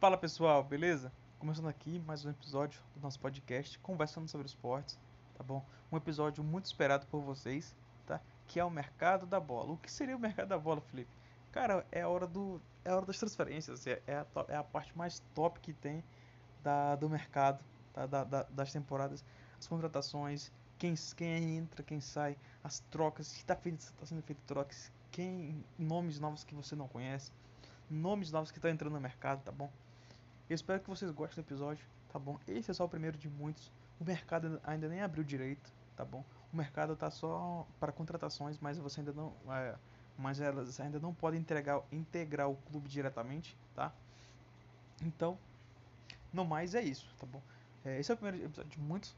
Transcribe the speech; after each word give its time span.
Fala 0.00 0.16
pessoal, 0.16 0.64
beleza? 0.64 1.12
Começando 1.38 1.68
aqui 1.68 1.98
mais 2.06 2.24
um 2.24 2.30
episódio 2.30 2.80
do 2.94 3.02
nosso 3.02 3.20
podcast 3.20 3.78
Conversando 3.80 4.26
sobre 4.28 4.46
Esportes, 4.46 4.98
tá 5.34 5.44
bom? 5.44 5.62
Um 5.92 5.96
episódio 5.98 6.42
muito 6.42 6.64
esperado 6.64 7.06
por 7.08 7.20
vocês, 7.20 7.76
tá? 8.06 8.18
Que 8.46 8.58
é 8.58 8.64
o 8.64 8.70
mercado 8.70 9.26
da 9.26 9.38
bola. 9.38 9.72
O 9.72 9.76
que 9.76 9.92
seria 9.92 10.16
o 10.16 10.18
mercado 10.18 10.48
da 10.48 10.58
bola, 10.58 10.80
Felipe? 10.80 11.10
Cara, 11.52 11.86
é 11.92 12.00
a 12.00 12.08
hora, 12.08 12.26
do, 12.26 12.62
é 12.82 12.88
a 12.88 12.96
hora 12.96 13.04
das 13.04 13.18
transferências, 13.18 13.86
é, 13.86 14.00
é, 14.06 14.14
a, 14.14 14.26
é 14.48 14.56
a 14.56 14.64
parte 14.64 14.96
mais 14.96 15.20
top 15.34 15.60
que 15.60 15.74
tem 15.74 16.02
da, 16.62 16.96
do 16.96 17.06
mercado, 17.06 17.62
tá? 17.92 18.06
da, 18.06 18.24
da, 18.24 18.42
das 18.44 18.72
temporadas, 18.72 19.22
as 19.58 19.68
contratações, 19.68 20.50
quem, 20.78 20.94
quem 21.14 21.58
entra, 21.58 21.82
quem 21.82 22.00
sai, 22.00 22.38
as 22.64 22.80
trocas, 22.90 23.30
que 23.34 23.40
está 23.40 23.54
tá 23.54 24.06
sendo 24.06 24.22
feito 24.22 24.40
trocas, 24.46 24.90
quem 25.10 25.62
nomes 25.78 26.18
novos 26.18 26.42
que 26.42 26.54
você 26.54 26.74
não 26.74 26.88
conhece 26.88 27.30
nomes 27.90 28.30
novos 28.30 28.52
que 28.52 28.58
estão 28.58 28.70
entrando 28.70 28.92
no 28.92 29.00
mercado, 29.00 29.42
tá 29.42 29.50
bom? 29.50 29.70
Eu 30.50 30.56
espero 30.56 30.80
que 30.80 30.90
vocês 30.90 31.08
gostem 31.12 31.44
do 31.44 31.46
episódio, 31.46 31.86
tá 32.12 32.18
bom? 32.18 32.36
Esse 32.48 32.72
é 32.72 32.74
só 32.74 32.84
o 32.84 32.88
primeiro 32.88 33.16
de 33.16 33.28
muitos. 33.28 33.70
O 34.00 34.04
mercado 34.04 34.60
ainda 34.64 34.88
nem 34.88 35.00
abriu 35.00 35.22
direito, 35.22 35.72
tá 35.94 36.04
bom? 36.04 36.24
O 36.52 36.56
mercado 36.56 36.96
tá 36.96 37.08
só 37.08 37.64
para 37.78 37.92
contratações, 37.92 38.58
mas 38.58 38.76
você 38.76 38.98
ainda 38.98 39.12
não, 39.12 39.32
é, 39.48 39.76
mas 40.18 40.40
elas 40.40 40.80
ainda 40.80 40.98
não 40.98 41.14
podem 41.14 41.38
entregar, 41.38 41.80
integrar 41.92 42.50
o 42.50 42.56
clube 42.56 42.88
diretamente, 42.88 43.56
tá? 43.76 43.92
Então, 45.00 45.38
no 46.32 46.44
mais 46.44 46.74
é 46.74 46.82
isso, 46.82 47.14
tá 47.16 47.26
bom? 47.26 47.40
É, 47.84 48.00
esse 48.00 48.10
é 48.10 48.14
o 48.14 48.16
primeiro 48.16 48.44
episódio 48.44 48.72
de 48.72 48.80
muitos. 48.80 49.14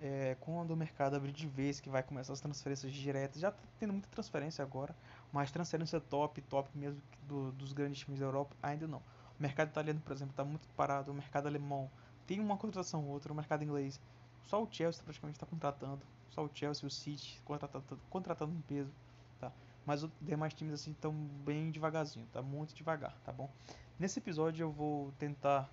É, 0.00 0.36
quando 0.38 0.70
o 0.70 0.76
mercado 0.76 1.16
abrir 1.16 1.32
de 1.32 1.48
vez, 1.48 1.80
que 1.80 1.90
vai 1.90 2.04
começar 2.04 2.32
as 2.32 2.40
transferências 2.40 2.92
diretas, 2.92 3.40
já 3.40 3.50
tá 3.50 3.58
tendo 3.80 3.92
muita 3.92 4.08
transferência 4.08 4.62
agora, 4.62 4.94
mas 5.32 5.50
transferência 5.50 6.00
top, 6.00 6.40
top 6.42 6.70
mesmo 6.78 7.02
do, 7.26 7.50
dos 7.50 7.72
grandes 7.72 7.98
times 7.98 8.20
da 8.20 8.26
Europa, 8.26 8.54
ainda 8.62 8.86
não. 8.86 9.02
O 9.40 9.42
mercado 9.42 9.70
italiano, 9.70 10.00
por 10.04 10.12
exemplo, 10.12 10.32
está 10.32 10.44
muito 10.44 10.68
parado. 10.76 11.10
O 11.10 11.14
mercado 11.14 11.46
alemão 11.46 11.90
tem 12.26 12.38
uma 12.38 12.58
contratação 12.58 13.02
ou 13.06 13.10
outra. 13.12 13.32
O 13.32 13.34
mercado 13.34 13.64
inglês, 13.64 13.98
só 14.44 14.62
o 14.62 14.68
Chelsea 14.70 15.02
praticamente 15.02 15.38
está 15.38 15.46
contratando. 15.46 16.02
Só 16.28 16.44
o 16.44 16.50
Chelsea, 16.54 16.86
o 16.86 16.90
City 16.90 17.40
contratando, 17.44 17.98
contratando 18.10 18.54
em 18.54 18.60
peso, 18.60 18.92
tá? 19.40 19.50
Mas 19.84 20.02
os 20.02 20.10
demais 20.20 20.54
times 20.54 20.74
assim 20.74 20.92
estão 20.92 21.12
bem 21.12 21.70
devagarzinho, 21.70 22.26
tá 22.32 22.40
muito 22.40 22.74
devagar, 22.74 23.16
tá 23.24 23.32
bom? 23.32 23.50
Nesse 23.98 24.20
episódio 24.20 24.64
eu 24.64 24.70
vou 24.70 25.10
tentar 25.18 25.68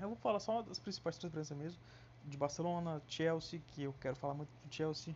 eu 0.00 0.08
vou 0.08 0.16
falar 0.16 0.40
só 0.40 0.62
das 0.62 0.78
principais 0.78 1.16
transferências 1.16 1.56
mesmo, 1.56 1.80
de 2.24 2.36
Barcelona, 2.36 3.00
Chelsea, 3.06 3.60
que 3.68 3.82
eu 3.82 3.94
quero 4.00 4.16
falar 4.16 4.34
muito 4.34 4.48
do 4.48 4.74
Chelsea, 4.74 5.14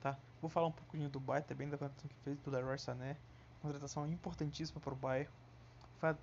tá? 0.00 0.16
Vou 0.40 0.50
falar 0.50 0.68
um 0.68 0.72
pouquinho 0.72 1.08
do 1.08 1.20
Bayern 1.20 1.46
também, 1.46 1.68
da 1.68 1.76
contratação 1.76 2.08
que 2.08 2.16
fez 2.24 2.38
do 2.40 2.50
Leroy 2.50 2.78
Sané. 2.78 3.16
Contratação 3.60 4.06
importantíssima 4.06 4.80
para 4.80 4.92
o 4.92 4.96
Bayern. 4.96 5.30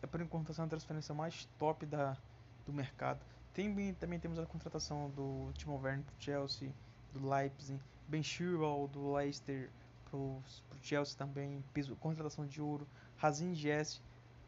Por 0.09 0.21
enquanto, 0.21 0.51
a 0.51 0.67
transferência 0.67 1.13
mais 1.13 1.45
top 1.57 1.85
da, 1.85 2.17
do 2.65 2.73
mercado. 2.73 3.19
Tem, 3.53 3.93
também 3.95 4.19
temos 4.19 4.39
a 4.39 4.45
contratação 4.45 5.09
do 5.11 5.51
Timo 5.53 5.79
Werner 5.79 6.03
para 6.03 6.15
Chelsea, 6.19 6.71
do 7.13 7.29
Leipzig, 7.29 7.79
Ben 8.07 8.23
Chilwell 8.23 8.87
do 8.91 9.13
Leicester 9.13 9.69
para 10.05 10.17
o 10.17 10.41
Chelsea 10.81 11.17
também, 11.17 11.63
piso, 11.73 11.95
contratação 11.95 12.45
de 12.45 12.61
ouro, 12.61 12.87
Razin 13.17 13.53
Gest, 13.55 14.01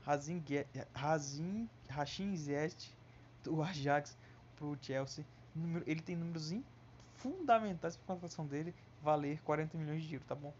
Razin, 0.04 0.44
Razin, 0.94 1.70
Rachin 1.90 2.36
Zest 2.36 2.92
do 3.44 3.62
Ajax 3.62 4.18
para 4.56 4.66
o 4.66 4.78
Chelsea. 4.80 5.26
Ele 5.86 6.02
tem 6.02 6.16
números 6.16 6.54
fundamentais 7.16 7.96
para 7.96 8.04
a 8.04 8.08
contratação 8.16 8.46
dele 8.46 8.74
valer 9.02 9.42
40 9.42 9.78
milhões 9.78 10.04
de 10.04 10.16
euros, 10.16 10.28
tá 10.28 10.36
bom? 10.36 10.54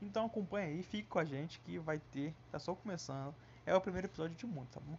Então 0.00 0.26
acompanha 0.26 0.66
aí, 0.66 0.82
fique 0.82 1.08
com 1.08 1.18
a 1.18 1.24
gente 1.24 1.58
que 1.60 1.78
vai 1.78 1.98
ter, 2.12 2.34
tá 2.50 2.58
só 2.58 2.74
começando. 2.74 3.34
É 3.66 3.74
o 3.74 3.80
primeiro 3.80 4.06
episódio 4.06 4.36
de 4.36 4.46
muito, 4.46 4.70
tá 4.70 4.80
bom? 4.80 4.96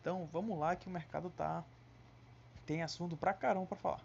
Então 0.00 0.28
vamos 0.32 0.58
lá 0.58 0.74
que 0.74 0.88
o 0.88 0.90
mercado 0.90 1.30
tá 1.30 1.64
tem 2.64 2.82
assunto 2.82 3.16
pra 3.16 3.32
caramba 3.32 3.66
para 3.66 3.76
falar. 3.76 4.00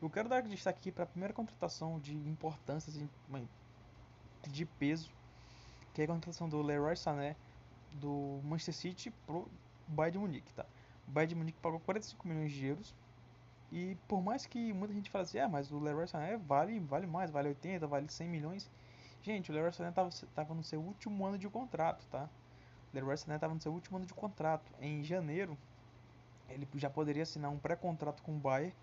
Eu 0.00 0.10
quero 0.10 0.28
dar 0.28 0.42
destaque 0.42 0.78
aqui 0.78 0.92
para 0.92 1.04
a 1.04 1.06
primeira 1.06 1.32
contratação 1.32 1.98
de 2.00 2.14
importância 2.14 2.92
de 4.48 4.66
peso, 4.66 5.10
que 5.94 6.02
é 6.02 6.04
a 6.04 6.08
contratação 6.08 6.48
do 6.48 6.60
Leroy 6.60 6.96
Sané 6.96 7.36
do 7.92 8.40
Manchester 8.44 8.74
City 8.74 9.10
pro 9.26 9.48
Bayern 9.88 10.12
de 10.12 10.18
Munique, 10.18 10.52
tá? 10.52 10.66
O 11.08 11.10
Bayern 11.10 11.28
de 11.30 11.34
Munique 11.36 11.58
pagou 11.60 11.80
45 11.80 12.28
milhões 12.28 12.52
de 12.52 12.66
euros 12.66 12.94
e 13.72 13.96
por 14.06 14.20
mais 14.20 14.44
que 14.44 14.72
muita 14.72 14.92
gente 14.92 15.10
fale 15.10 15.24
assim, 15.24 15.38
ah, 15.38 15.48
mas 15.48 15.72
o 15.72 15.78
Leroy 15.78 16.06
Sané 16.06 16.36
vale, 16.36 16.78
vale 16.80 17.06
mais, 17.06 17.30
vale 17.30 17.48
80, 17.48 17.86
vale 17.86 18.08
100 18.08 18.28
milhões. 18.28 18.70
Gente, 19.22 19.50
o 19.50 19.54
Leroy 19.54 19.72
Sané 19.72 19.92
tava 19.92 20.54
no 20.54 20.62
seu 20.62 20.80
último 20.80 21.24
ano 21.24 21.38
de 21.38 21.48
contrato, 21.48 22.04
tá? 22.10 22.28
Leroy 22.96 23.16
Sané 23.16 23.38
tava 23.38 23.54
no 23.54 23.60
seu 23.60 23.72
último 23.72 23.96
ano 23.96 24.06
de 24.06 24.14
contrato. 24.14 24.72
Em 24.80 25.04
janeiro, 25.04 25.56
ele 26.48 26.66
já 26.74 26.90
poderia 26.90 27.22
assinar 27.22 27.50
um 27.50 27.58
pré-contrato 27.58 28.22
com 28.22 28.36
o 28.36 28.38
Bayern 28.38 28.74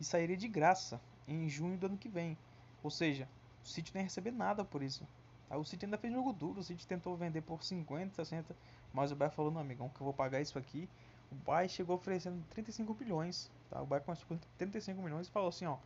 e 0.00 0.04
sairia 0.04 0.36
de 0.36 0.48
graça 0.48 1.00
em 1.26 1.48
junho 1.48 1.76
do 1.76 1.86
ano 1.86 1.98
que 1.98 2.08
vem. 2.08 2.36
Ou 2.82 2.90
seja, 2.90 3.28
o 3.64 3.68
City 3.68 3.92
não 3.94 4.00
ia 4.00 4.04
receber 4.04 4.30
nada 4.30 4.64
por 4.64 4.82
isso. 4.82 5.06
O 5.50 5.64
City 5.64 5.84
ainda 5.84 5.98
fez 5.98 6.12
jogo 6.12 6.32
duro, 6.32 6.60
o 6.60 6.62
City 6.62 6.86
tentou 6.86 7.14
vender 7.16 7.42
por 7.42 7.62
50, 7.62 8.14
60, 8.14 8.56
mas 8.92 9.12
o 9.12 9.16
Bayern 9.16 9.36
falou, 9.36 9.50
não 9.50 9.60
amigão, 9.60 9.88
que 9.88 10.00
eu 10.00 10.04
vou 10.04 10.14
pagar 10.14 10.40
isso 10.40 10.58
aqui 10.58 10.88
o 11.32 11.34
Bay 11.34 11.68
chegou 11.68 11.96
oferecendo 11.96 12.44
35 12.50 12.94
milhões, 12.94 13.50
tá? 13.70 13.80
O 13.80 13.86
Bay 13.86 14.00
começou 14.00 14.26
com 14.28 14.38
35 14.58 15.00
milhões 15.00 15.26
e 15.26 15.30
falou 15.30 15.48
assim, 15.48 15.64
ó, 15.64 15.78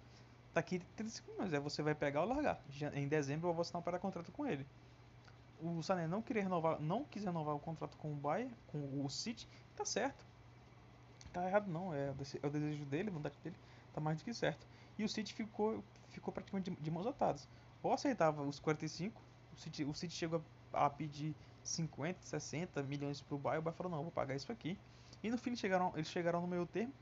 tá 0.52 0.60
aqui 0.60 0.80
35 0.96 1.30
milhões, 1.30 1.54
aí 1.54 1.60
você 1.60 1.82
vai 1.82 1.94
pegar 1.94 2.22
ou 2.22 2.28
largar. 2.28 2.60
Em 2.94 3.06
dezembro 3.06 3.48
eu 3.48 3.54
vou 3.54 3.62
assinar 3.62 3.82
para 3.82 3.98
contrato 3.98 4.32
com 4.32 4.44
ele. 4.44 4.66
O 5.60 5.82
Sané 5.82 6.06
não 6.06 6.20
queria 6.20 6.42
renovar, 6.42 6.80
não 6.80 7.04
quis 7.04 7.24
renovar 7.24 7.54
o 7.54 7.58
contrato 7.58 7.96
com 7.96 8.12
o 8.12 8.14
Bay, 8.14 8.50
com 8.68 9.04
o 9.04 9.08
City, 9.08 9.48
tá 9.74 9.84
certo. 9.84 10.24
Tá 11.32 11.46
errado 11.46 11.68
não, 11.68 11.94
é, 11.94 12.08
é 12.08 12.46
o 12.46 12.50
desejo 12.50 12.84
dele, 12.84 13.08
a 13.08 13.12
vontade 13.12 13.36
dele, 13.42 13.56
tá 13.92 14.00
mais 14.00 14.18
do 14.18 14.24
que 14.24 14.34
certo. 14.34 14.66
E 14.98 15.04
o 15.04 15.08
City 15.08 15.32
ficou, 15.34 15.82
ficou 16.08 16.32
praticamente 16.32 16.70
de, 16.70 16.76
de 16.76 16.90
mãos 16.90 17.06
atadas. 17.06 17.48
Ou 17.82 17.92
aceitava 17.92 18.42
os 18.42 18.58
45, 18.58 19.20
o 19.54 19.60
City, 19.60 19.84
o 19.84 19.94
City 19.94 20.14
chegou 20.14 20.42
a, 20.72 20.86
a 20.86 20.90
pedir 20.90 21.34
50, 21.62 22.18
60 22.22 22.82
milhões 22.82 23.20
pro 23.20 23.38
Bay, 23.38 23.58
o 23.58 23.62
Bay 23.62 23.72
falou, 23.74 23.92
não, 23.92 24.02
vou 24.02 24.12
pagar 24.12 24.34
isso 24.34 24.50
aqui. 24.52 24.78
E 25.22 25.30
no 25.30 25.38
fim 25.38 25.50
eles 25.50 25.60
chegaram, 25.60 25.92
eles 25.94 26.08
chegaram 26.08 26.40
no 26.40 26.46
meio 26.46 26.66
termo, 26.66 26.92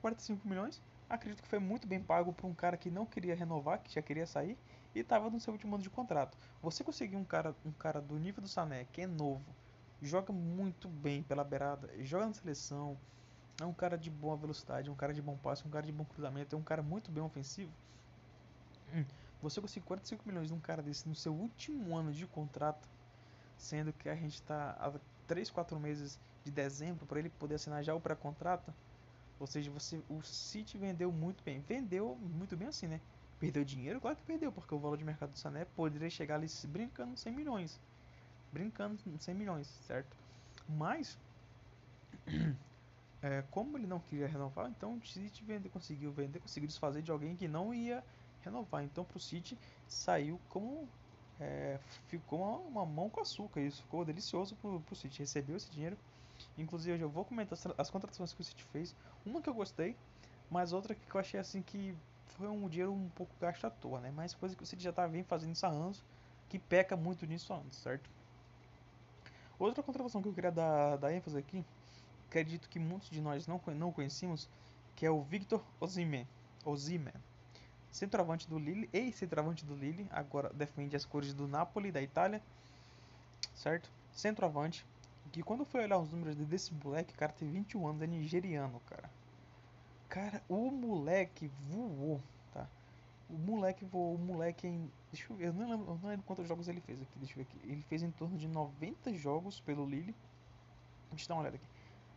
45 0.00 0.48
milhões. 0.48 0.80
Acredito 1.08 1.42
que 1.42 1.48
foi 1.48 1.58
muito 1.58 1.86
bem 1.86 2.00
pago 2.00 2.32
para 2.32 2.46
um 2.46 2.54
cara 2.54 2.76
que 2.76 2.90
não 2.90 3.06
queria 3.06 3.34
renovar, 3.34 3.80
que 3.80 3.92
já 3.92 4.02
queria 4.02 4.26
sair 4.26 4.56
e 4.96 5.00
estava 5.00 5.28
no 5.28 5.38
seu 5.38 5.52
último 5.52 5.74
ano 5.74 5.82
de 5.82 5.90
contrato. 5.90 6.38
Você 6.62 6.82
conseguir 6.82 7.16
um 7.16 7.24
cara, 7.24 7.54
um 7.66 7.72
cara 7.72 8.00
do 8.00 8.18
nível 8.18 8.42
do 8.42 8.48
Sané, 8.48 8.86
que 8.92 9.02
é 9.02 9.06
novo, 9.06 9.44
joga 10.00 10.32
muito 10.32 10.88
bem 10.88 11.22
pela 11.22 11.44
beirada, 11.44 11.90
joga 12.02 12.26
na 12.26 12.32
seleção, 12.32 12.96
é 13.60 13.66
um 13.66 13.74
cara 13.74 13.98
de 13.98 14.10
boa 14.10 14.36
velocidade, 14.36 14.90
um 14.90 14.94
cara 14.94 15.12
de 15.12 15.20
bom 15.20 15.36
passe, 15.36 15.66
um 15.66 15.70
cara 15.70 15.84
de 15.84 15.92
bom 15.92 16.04
cruzamento, 16.04 16.56
é 16.56 16.58
um 16.58 16.62
cara 16.62 16.82
muito 16.82 17.10
bem 17.10 17.22
ofensivo. 17.22 17.70
Hum, 18.94 19.04
você 19.42 19.60
conseguir 19.60 19.84
45 19.84 20.26
milhões 20.26 20.48
de 20.48 20.54
um 20.54 20.60
cara 20.60 20.82
desse 20.82 21.06
no 21.06 21.14
seu 21.14 21.34
último 21.34 21.94
ano 21.94 22.10
de 22.10 22.26
contrato, 22.26 22.88
sendo 23.58 23.92
que 23.92 24.08
a 24.08 24.14
gente 24.14 24.36
está 24.36 24.70
há 24.80 24.92
3, 25.26 25.50
4 25.50 25.78
meses 25.78 26.18
de 26.42 26.50
dezembro 26.50 27.04
para 27.04 27.18
ele 27.18 27.28
poder 27.28 27.56
assinar 27.56 27.84
já 27.84 27.94
o 27.94 28.00
pré-contrato. 28.00 28.72
Ou 29.38 29.46
seja, 29.46 29.70
você, 29.70 30.00
o 30.08 30.22
City 30.22 30.78
vendeu 30.78 31.12
muito 31.12 31.44
bem. 31.44 31.60
Vendeu 31.60 32.16
muito 32.16 32.56
bem 32.56 32.68
assim, 32.68 32.86
né? 32.86 32.98
Perdeu 33.38 33.64
dinheiro? 33.64 34.00
Claro 34.00 34.16
que 34.16 34.22
perdeu, 34.22 34.50
porque 34.50 34.74
o 34.74 34.78
valor 34.78 34.96
de 34.96 35.04
mercado 35.04 35.32
do 35.32 35.38
Sané 35.38 35.64
poderia 35.64 36.08
chegar 36.08 36.36
ali 36.36 36.46
brincando 36.64 37.16
100 37.16 37.32
milhões. 37.32 37.80
Brincando 38.52 38.98
100 39.18 39.34
milhões, 39.34 39.66
certo? 39.86 40.16
Mas, 40.68 41.18
é, 43.22 43.42
como 43.50 43.76
ele 43.76 43.86
não 43.86 44.00
queria 44.00 44.26
renovar, 44.26 44.70
então 44.70 44.96
o 44.96 45.06
City 45.06 45.44
vende, 45.44 45.68
conseguiu 45.68 46.10
vender, 46.12 46.40
conseguiu 46.40 46.66
desfazer 46.66 47.02
de 47.02 47.10
alguém 47.10 47.36
que 47.36 47.46
não 47.46 47.74
ia 47.74 48.02
renovar. 48.42 48.82
Então, 48.82 49.04
para 49.04 49.16
o 49.16 49.20
City 49.20 49.58
saiu 49.86 50.40
como 50.48 50.88
é, 51.38 51.78
ficou 52.08 52.40
uma, 52.40 52.56
uma, 52.56 52.86
mão 52.86 53.10
com 53.10 53.20
açúcar. 53.20 53.60
Isso 53.60 53.82
ficou 53.82 54.04
delicioso 54.04 54.56
para 54.56 54.70
o 54.70 54.96
City. 54.96 55.18
Recebeu 55.18 55.56
esse 55.56 55.70
dinheiro 55.70 55.98
Inclusive, 56.58 56.94
hoje 56.94 57.02
eu 57.02 57.10
vou 57.10 57.24
comentar 57.24 57.58
as 57.76 57.90
contratações 57.90 58.32
que 58.32 58.40
o 58.40 58.44
City 58.44 58.64
fez. 58.64 58.94
Uma 59.24 59.40
que 59.40 59.48
eu 59.48 59.54
gostei, 59.54 59.96
mas 60.50 60.72
outra 60.72 60.94
que 60.94 61.14
eu 61.14 61.20
achei 61.20 61.38
assim 61.38 61.62
que 61.62 61.94
foi 62.36 62.48
um 62.48 62.68
dinheiro 62.68 62.92
um 62.92 63.08
pouco 63.10 63.32
gasto 63.40 63.66
à 63.66 63.70
toa, 63.70 64.00
né? 64.00 64.12
Mas 64.14 64.34
coisa 64.34 64.54
que 64.54 64.62
o 64.62 64.66
City 64.66 64.82
já 64.82 64.92
tá 64.92 65.06
vem 65.06 65.22
fazendo 65.22 65.52
isso 65.52 65.64
há 65.64 65.68
anos, 65.68 66.04
que 66.48 66.58
peca 66.58 66.96
muito 66.96 67.26
nisso 67.26 67.52
antes, 67.54 67.78
certo? 67.78 68.08
Outra 69.58 69.82
contratação 69.82 70.20
que 70.20 70.28
eu 70.28 70.34
queria 70.34 70.52
dar, 70.52 70.96
dar 70.96 71.12
ênfase 71.12 71.38
aqui, 71.38 71.64
acredito 72.28 72.68
que 72.68 72.78
muitos 72.78 73.08
de 73.08 73.20
nós 73.20 73.46
não, 73.46 73.60
não 73.74 73.90
conhecemos, 73.90 74.48
que 74.94 75.06
é 75.06 75.10
o 75.10 75.22
Victor 75.22 75.62
Osimhen. 75.80 76.26
Osimhen. 76.64 77.14
Centroavante 77.90 78.46
do 78.46 78.58
Lille, 78.58 78.90
ex-centroavante 78.92 79.64
do 79.64 79.74
Lille, 79.74 80.06
agora 80.10 80.50
defende 80.52 80.94
as 80.94 81.06
cores 81.06 81.32
do 81.32 81.48
Napoli, 81.48 81.90
da 81.90 82.02
Itália, 82.02 82.42
certo? 83.54 83.90
Centroavante, 84.12 84.84
que 85.32 85.42
quando 85.42 85.64
fui 85.64 85.82
olhar 85.82 85.98
os 85.98 86.10
números 86.10 86.36
desse 86.36 86.74
moleque, 86.74 87.14
cara 87.14 87.32
tem 87.32 87.50
21 87.50 87.86
anos, 87.86 88.02
é 88.02 88.06
nigeriano, 88.06 88.80
cara. 88.86 89.10
Cara, 90.16 90.42
o 90.48 90.70
moleque 90.70 91.50
voou, 91.68 92.22
tá? 92.50 92.66
O 93.28 93.36
moleque 93.36 93.84
voou, 93.84 94.14
o 94.14 94.18
moleque 94.18 94.66
em. 94.66 94.90
Deixa 95.12 95.30
eu 95.30 95.36
ver, 95.36 95.48
eu 95.48 95.52
não 95.52 95.68
lembro, 95.68 95.90
eu 95.90 95.98
não 96.02 96.08
lembro 96.08 96.24
quantos 96.24 96.48
jogos 96.48 96.68
ele 96.68 96.80
fez 96.80 97.02
aqui, 97.02 97.18
deixa 97.18 97.34
eu 97.34 97.36
ver 97.36 97.42
aqui. 97.42 97.58
Ele 97.70 97.82
fez 97.82 98.02
em 98.02 98.10
torno 98.10 98.38
de 98.38 98.48
90 98.48 99.12
jogos 99.12 99.60
pelo 99.60 99.84
Lille. 99.84 100.14
Deixa 101.10 101.26
eu 101.26 101.28
dar 101.28 101.34
uma 101.34 101.42
olhada 101.42 101.56
aqui. 101.56 101.66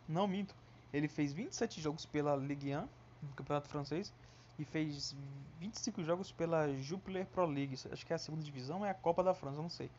Não 0.08 0.30
minto. 0.30 0.56
Ele 0.94 1.10
fez 1.10 1.34
27 1.34 1.82
jogos 1.82 2.06
pela 2.06 2.38
Ligue 2.38 2.74
1, 2.74 2.88
no 3.22 3.34
Campeonato 3.36 3.68
Francês, 3.68 4.14
e 4.58 4.64
fez 4.64 5.14
25 5.60 6.02
jogos 6.02 6.32
pela 6.32 6.74
Jupiler 6.78 7.26
Pro 7.26 7.46
League. 7.46 7.76
Acho 7.92 8.06
que 8.06 8.14
é 8.14 8.16
a 8.16 8.20
segunda 8.20 8.46
divisão, 8.46 8.86
é 8.86 8.92
a 8.92 8.96
Copa 8.96 9.22
da 9.22 9.34
França, 9.34 9.62
não 9.62 9.68
sei. 9.68 9.92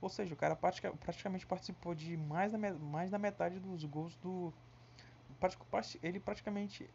Ou 0.00 0.08
seja, 0.08 0.32
o 0.34 0.36
cara 0.36 0.56
praticamente 0.56 1.46
participou 1.46 1.94
de 1.94 2.16
mais 2.16 2.52
da, 2.52 2.58
mais 2.58 3.10
da 3.10 3.18
metade 3.18 3.58
dos 3.58 3.84
gols 3.84 4.16
do. 4.16 4.52
Ele 6.02 6.18
praticamente. 6.20 6.88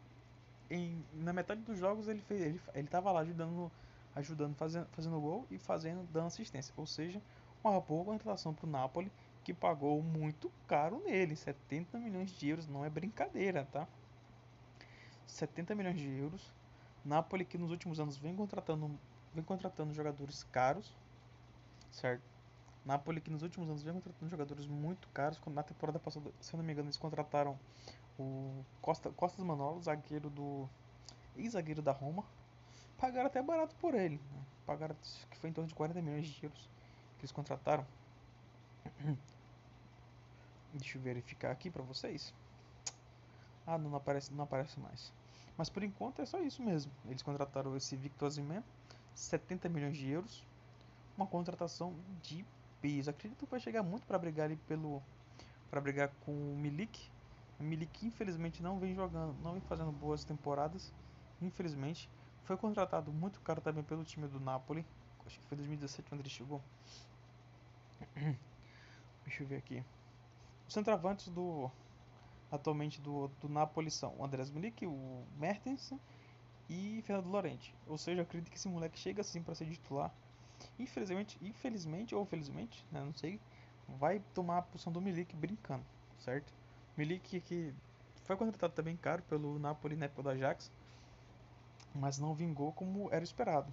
Em, 0.68 1.04
na 1.14 1.32
metade 1.32 1.60
dos 1.60 1.78
jogos 1.78 2.08
ele 2.08 2.20
fez, 2.22 2.40
ele, 2.40 2.60
ele 2.74 2.88
tava 2.88 3.12
lá 3.12 3.20
ajudando, 3.20 3.70
ajudando 4.16 4.56
fazendo, 4.56 4.88
fazendo 4.90 5.20
gol 5.20 5.46
e 5.50 5.58
fazendo 5.58 6.04
dando 6.12 6.26
assistência. 6.26 6.74
Ou 6.76 6.86
seja, 6.86 7.22
uma 7.62 7.80
boa 7.80 8.04
contratação 8.04 8.52
para 8.52 8.66
o 8.66 8.70
Napoli 8.70 9.10
que 9.44 9.54
pagou 9.54 10.02
muito 10.02 10.50
caro 10.66 11.00
nele, 11.04 11.36
70 11.36 12.00
milhões 12.00 12.32
de 12.32 12.48
euros, 12.48 12.66
não 12.66 12.84
é 12.84 12.90
brincadeira, 12.90 13.64
tá? 13.70 13.86
70 15.24 15.72
milhões 15.76 15.96
de 15.96 16.08
euros. 16.08 16.52
Napoli 17.04 17.44
que 17.44 17.56
nos 17.56 17.70
últimos 17.70 18.00
anos 18.00 18.16
vem 18.16 18.34
contratando, 18.34 18.90
vem 19.36 19.44
contratando 19.44 19.92
jogadores 19.92 20.42
caros, 20.44 20.96
certo? 21.90 22.22
Napoli 22.84 23.20
que 23.20 23.30
nos 23.30 23.42
últimos 23.42 23.68
anos 23.68 23.82
vem 23.82 23.92
contratando 23.92 24.30
jogadores 24.30 24.66
muito 24.66 25.08
caros. 25.08 25.38
Na 25.48 25.62
temporada 25.62 25.98
passada, 25.98 26.32
se 26.40 26.54
eu 26.54 26.58
não 26.58 26.64
me 26.64 26.72
engano, 26.72 26.86
eles 26.86 26.96
contrataram 26.96 27.58
o 28.18 28.64
Costa, 28.80 29.10
Costas 29.10 29.44
Manolo, 29.44 29.82
zagueiro 29.82 30.30
do 30.30 30.68
ex-zagueiro 31.36 31.82
da 31.82 31.92
Roma. 31.92 32.24
Pagaram 32.96 33.26
até 33.26 33.42
barato 33.42 33.74
por 33.76 33.94
ele. 33.94 34.16
Né? 34.16 34.42
Pagaram 34.64 34.96
que 35.30 35.36
foi 35.36 35.50
em 35.50 35.52
torno 35.52 35.68
de 35.68 35.74
40 35.74 36.00
milhões 36.00 36.26
de 36.26 36.44
euros 36.44 36.70
que 37.18 37.22
eles 37.22 37.32
contrataram. 37.32 37.86
Deixa 40.72 40.96
eu 40.96 41.02
verificar 41.02 41.50
aqui 41.50 41.70
para 41.70 41.82
vocês. 41.82 42.32
Ah, 43.66 43.76
não, 43.76 43.94
aparece, 43.96 44.32
não 44.32 44.44
aparece 44.44 44.78
mais. 44.80 45.12
Mas 45.58 45.68
por 45.68 45.82
enquanto 45.82 46.22
é 46.22 46.26
só 46.26 46.40
isso 46.40 46.62
mesmo. 46.62 46.92
Eles 47.06 47.22
contrataram 47.22 47.76
esse 47.76 47.96
Victor 47.96 48.28
Osimhen, 48.28 48.62
70 49.16 49.68
milhões 49.68 49.96
de 49.96 50.08
euros. 50.10 50.46
Uma 51.16 51.26
contratação 51.26 51.94
de 52.22 52.44
peso. 52.80 53.10
Acredito 53.10 53.44
que 53.44 53.50
vai 53.50 53.58
chegar 53.58 53.82
muito 53.82 54.06
para 54.06 54.18
brigar 54.18 54.46
ali 54.46 54.56
pelo 54.56 55.02
para 55.70 55.80
brigar 55.80 56.10
com 56.24 56.32
o 56.32 56.56
Milik. 56.56 57.10
O 57.58 57.62
Milik 57.62 58.06
infelizmente 58.06 58.62
não 58.62 58.78
vem 58.78 58.94
jogando, 58.94 59.34
não 59.42 59.52
vem 59.52 59.62
fazendo 59.62 59.90
boas 59.90 60.24
temporadas. 60.24 60.92
Infelizmente, 61.40 62.08
foi 62.44 62.56
contratado 62.56 63.12
muito 63.12 63.40
caro 63.40 63.60
também 63.60 63.82
pelo 63.82 64.04
time 64.04 64.28
do 64.28 64.38
Napoli. 64.38 64.86
Acho 65.26 65.40
que 65.40 65.46
foi 65.46 65.56
2017 65.56 66.08
quando 66.08 66.20
ele 66.20 66.28
chegou. 66.30 66.62
Deixa 69.24 69.42
eu 69.42 69.46
ver 69.46 69.56
aqui. 69.56 69.82
Os 70.68 70.74
centroavantes 70.74 71.28
do 71.28 71.70
atualmente 72.50 73.00
do, 73.00 73.28
do 73.40 73.48
Napoli 73.48 73.90
são 73.90 74.14
o 74.16 74.24
Andrés 74.24 74.50
Milik, 74.50 74.86
o 74.86 75.24
Mertens 75.36 75.92
e 76.68 77.02
Fernando 77.06 77.28
Lorente. 77.28 77.74
Ou 77.86 77.98
seja, 77.98 78.20
eu 78.20 78.22
acredito 78.24 78.50
que 78.50 78.56
esse 78.56 78.68
moleque 78.68 78.98
chega 78.98 79.20
assim 79.20 79.42
para 79.42 79.54
ser 79.54 79.66
titular. 79.66 80.12
Infelizmente, 80.78 81.38
infelizmente 81.42 82.14
ou 82.14 82.24
felizmente, 82.24 82.84
né, 82.90 83.00
não 83.00 83.12
sei, 83.12 83.40
vai 83.88 84.20
tomar 84.34 84.58
a 84.58 84.62
posição 84.62 84.92
do 84.92 85.00
Milik 85.00 85.36
brincando, 85.36 85.84
certo? 86.18 86.52
Milik 86.96 87.40
que 87.40 87.74
foi 88.24 88.36
contratado 88.36 88.72
também 88.72 88.96
caro 88.96 89.22
pelo 89.22 89.58
Napoli 89.58 89.96
na 89.96 90.06
época 90.06 90.22
do 90.22 90.30
Ajax, 90.30 90.70
mas 91.94 92.18
não 92.18 92.34
vingou 92.34 92.72
como 92.72 93.08
era 93.12 93.22
esperado. 93.22 93.72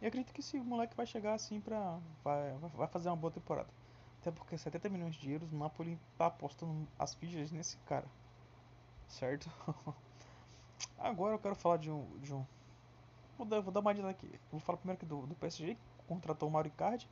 E 0.00 0.06
acredito 0.06 0.32
que 0.32 0.40
esse 0.40 0.58
moleque 0.60 0.96
vai 0.96 1.06
chegar 1.06 1.34
assim 1.34 1.60
pra. 1.60 1.98
Vai, 2.22 2.52
vai 2.74 2.86
fazer 2.86 3.08
uma 3.08 3.16
boa 3.16 3.32
temporada. 3.32 3.68
Até 4.20 4.30
porque 4.30 4.56
70 4.56 4.88
milhões 4.88 5.14
de 5.16 5.30
euros, 5.32 5.52
o 5.52 5.56
Napoli 5.56 5.98
tá 6.16 6.26
apostando 6.26 6.86
as 6.98 7.14
fichas 7.14 7.50
nesse 7.50 7.76
cara. 7.78 8.06
Certo? 9.08 9.50
Agora 10.98 11.34
eu 11.34 11.38
quero 11.38 11.54
falar 11.54 11.76
de 11.76 11.90
um. 11.90 12.04
De 12.18 12.32
um 12.32 12.44
vou, 13.36 13.46
dar, 13.46 13.60
vou 13.60 13.72
dar 13.72 13.80
uma 13.80 13.94
dica 13.94 14.08
aqui. 14.08 14.30
Vou 14.50 14.60
falar 14.60 14.78
primeiro 14.78 14.98
aqui 14.98 15.06
do, 15.06 15.26
do 15.26 15.34
PSG, 15.34 15.74
que 15.74 16.04
contratou 16.06 16.48
o 16.48 16.52
Mario 16.52 16.68
Icardi. 16.68 17.08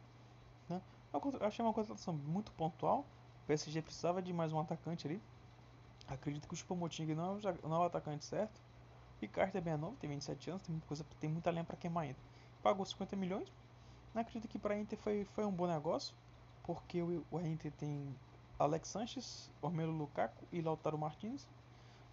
Né? 0.69 0.81
Eu 1.13 1.47
achei 1.47 1.65
uma 1.65 1.73
contratação 1.73 2.15
muito 2.15 2.53
pontual. 2.53 3.01
O 3.45 3.47
PSG 3.47 3.83
precisava 3.83 4.21
de 4.21 4.33
mais 4.33 4.53
um 4.53 4.61
atacante 4.61 5.07
ali. 5.07 5.23
Acredito 6.09 6.47
que 6.47 6.55
o 6.55 6.57
Chupomoting 6.57 7.07
não, 7.15 7.39
é 7.39 7.55
não 7.63 7.77
é 7.77 7.79
o 7.79 7.83
atacante 7.83 8.25
certo. 8.25 8.61
Icardi 9.21 9.53
também 9.53 9.75
é 9.75 9.77
novo, 9.77 9.97
tem 9.97 10.11
27 10.11 10.51
anos, 10.51 10.63
tem 10.63 10.73
muita, 10.73 10.87
coisa, 10.87 11.07
tem 11.19 11.31
muita 11.31 11.51
lenha 11.51 11.65
para 11.65 11.77
queimar 11.77 12.05
ainda 12.05 12.19
pagou 12.67 12.85
50 12.85 13.15
milhões. 13.15 13.53
Não 14.13 14.23
acredito 14.23 14.49
que 14.49 14.59
para 14.59 14.75
a 14.75 14.79
Inter 14.79 14.99
foi, 14.99 15.25
foi 15.37 15.47
um 15.47 15.53
bom 15.53 15.69
negócio, 15.69 16.13
porque 16.65 17.01
o, 17.01 17.25
o 17.31 17.41
Inter 17.41 17.71
tem 17.71 18.13
Alex 18.59 18.89
Sanches, 18.89 19.53
Ormelo 19.63 19.93
Lukaku 19.93 20.45
e 20.51 20.61
Lautaro 20.61 20.99
Martins, 20.99 21.47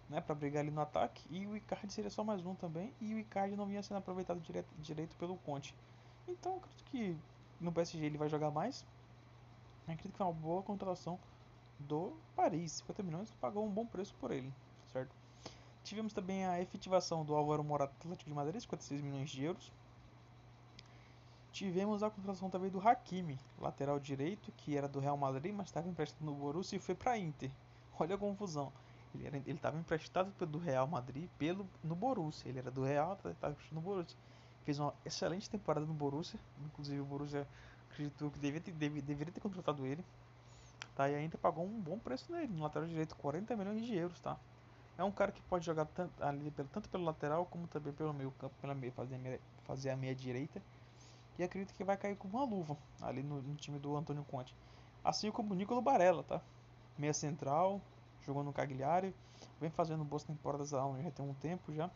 né, 0.08 0.20
para 0.20 0.34
brigar 0.34 0.62
ali 0.62 0.70
no 0.70 0.80
ataque, 0.80 1.26
e 1.30 1.46
o 1.46 1.56
Icardi 1.56 1.92
seria 1.92 2.10
só 2.10 2.22
mais 2.22 2.44
um 2.44 2.54
também, 2.54 2.92
e 3.00 3.14
o 3.14 3.18
Icardi 3.18 3.56
não 3.56 3.66
vinha 3.66 3.82
sendo 3.82 3.98
aproveitado 3.98 4.40
direto, 4.40 4.68
direito 4.78 5.16
pelo 5.16 5.36
Conte. 5.38 5.74
Então, 6.28 6.56
acredito 6.56 6.84
que 6.84 7.16
no 7.60 7.72
PSG 7.72 8.04
ele 8.04 8.18
vai 8.18 8.28
jogar 8.28 8.50
mais. 8.50 8.84
acredito 9.82 10.12
que 10.12 10.18
foi 10.18 10.26
uma 10.26 10.32
boa 10.32 10.62
contratação 10.62 11.18
do 11.78 12.12
Paris, 12.36 12.72
50 12.72 13.02
milhões, 13.02 13.30
pagou 13.40 13.66
um 13.66 13.70
bom 13.70 13.86
preço 13.86 14.14
por 14.14 14.30
ele, 14.30 14.52
certo? 14.92 15.14
Tivemos 15.82 16.12
também 16.12 16.46
a 16.46 16.60
efetivação 16.60 17.24
do 17.24 17.34
Álvaro 17.34 17.62
Morata 17.62 17.92
Atlético 18.00 18.30
de 18.30 18.34
Madrid, 18.34 18.60
56 18.60 19.02
milhões 19.02 19.30
de 19.30 19.44
euros. 19.44 19.70
Tivemos 21.52 22.02
a 22.02 22.10
contratação 22.10 22.48
também 22.50 22.70
do 22.70 22.80
Hakimi, 22.80 23.38
lateral 23.60 24.00
direito, 24.00 24.50
que 24.52 24.76
era 24.76 24.88
do 24.88 24.98
Real 24.98 25.16
Madrid, 25.16 25.54
mas 25.54 25.66
estava 25.66 25.88
emprestado 25.88 26.24
no 26.24 26.34
Borussia 26.34 26.76
e 26.76 26.80
foi 26.80 26.94
para 26.94 27.18
Inter. 27.18 27.50
Olha 28.00 28.14
a 28.14 28.18
confusão. 28.18 28.72
Ele 29.22 29.42
estava 29.52 29.78
emprestado 29.78 30.32
do 30.46 30.58
Real 30.58 30.86
Madrid 30.86 31.28
pelo, 31.38 31.66
no 31.82 31.94
Borussia. 31.94 32.48
Ele 32.48 32.58
era 32.58 32.70
do 32.70 32.82
Real, 32.82 33.12
estava 33.12 33.32
emprestado 33.32 33.56
no 33.72 33.80
Borussia. 33.80 34.16
Fez 34.64 34.78
uma 34.78 34.94
excelente 35.04 35.48
temporada 35.48 35.86
no 35.86 35.94
Borussia. 35.94 36.38
Inclusive 36.64 37.00
o 37.00 37.04
Borussia 37.04 37.46
acreditou 37.90 38.30
que 38.30 38.38
devia 38.38 38.60
ter, 38.60 38.72
deve, 38.72 39.00
deveria 39.00 39.32
ter 39.32 39.40
contratado 39.40 39.86
ele. 39.86 40.04
Tá, 40.94 41.08
e 41.08 41.14
a 41.14 41.22
Inter 41.22 41.38
pagou 41.40 41.64
um 41.64 41.80
bom 41.80 41.98
preço 41.98 42.30
nele, 42.32 42.52
no 42.52 42.62
lateral 42.62 42.86
direito, 42.88 43.16
40 43.16 43.56
milhões 43.56 43.84
de 43.84 43.96
euros, 43.96 44.20
tá? 44.20 44.38
É 44.96 45.02
um 45.02 45.10
cara 45.10 45.32
que 45.32 45.42
pode 45.42 45.66
jogar 45.66 45.86
tanto, 45.86 46.22
ali, 46.22 46.52
tanto 46.52 46.88
pelo 46.88 47.04
lateral 47.04 47.46
como 47.46 47.66
também 47.66 47.92
pelo 47.92 48.14
meio 48.14 48.30
campo, 48.32 48.54
pela 48.60 48.74
meia, 48.74 48.92
fazer, 48.92 49.16
a 49.16 49.18
meia, 49.18 49.40
fazer 49.64 49.90
a 49.90 49.96
meia 49.96 50.14
direita 50.14 50.62
e 51.36 51.42
acredito 51.42 51.74
que 51.74 51.82
vai 51.82 51.96
cair 51.96 52.16
com 52.16 52.28
uma 52.28 52.44
luva 52.44 52.76
ali 53.02 53.22
no, 53.22 53.42
no 53.42 53.56
time 53.56 53.78
do 53.78 53.96
Antônio 53.96 54.24
Conte. 54.24 54.54
Assim 55.02 55.30
como 55.32 55.52
o 55.52 55.56
Nicolo 55.56 55.82
Barella, 55.82 56.22
tá? 56.22 56.40
Meia 56.96 57.12
central, 57.12 57.80
jogando 58.24 58.46
no 58.46 58.52
Cagliari, 58.52 59.14
vem 59.60 59.70
fazendo 59.70 60.04
boas 60.04 60.24
temporadas 60.24 60.72
lá 60.72 60.82
já 61.02 61.10
tem 61.10 61.24
um 61.24 61.34
tempo 61.34 61.72
já. 61.72 61.90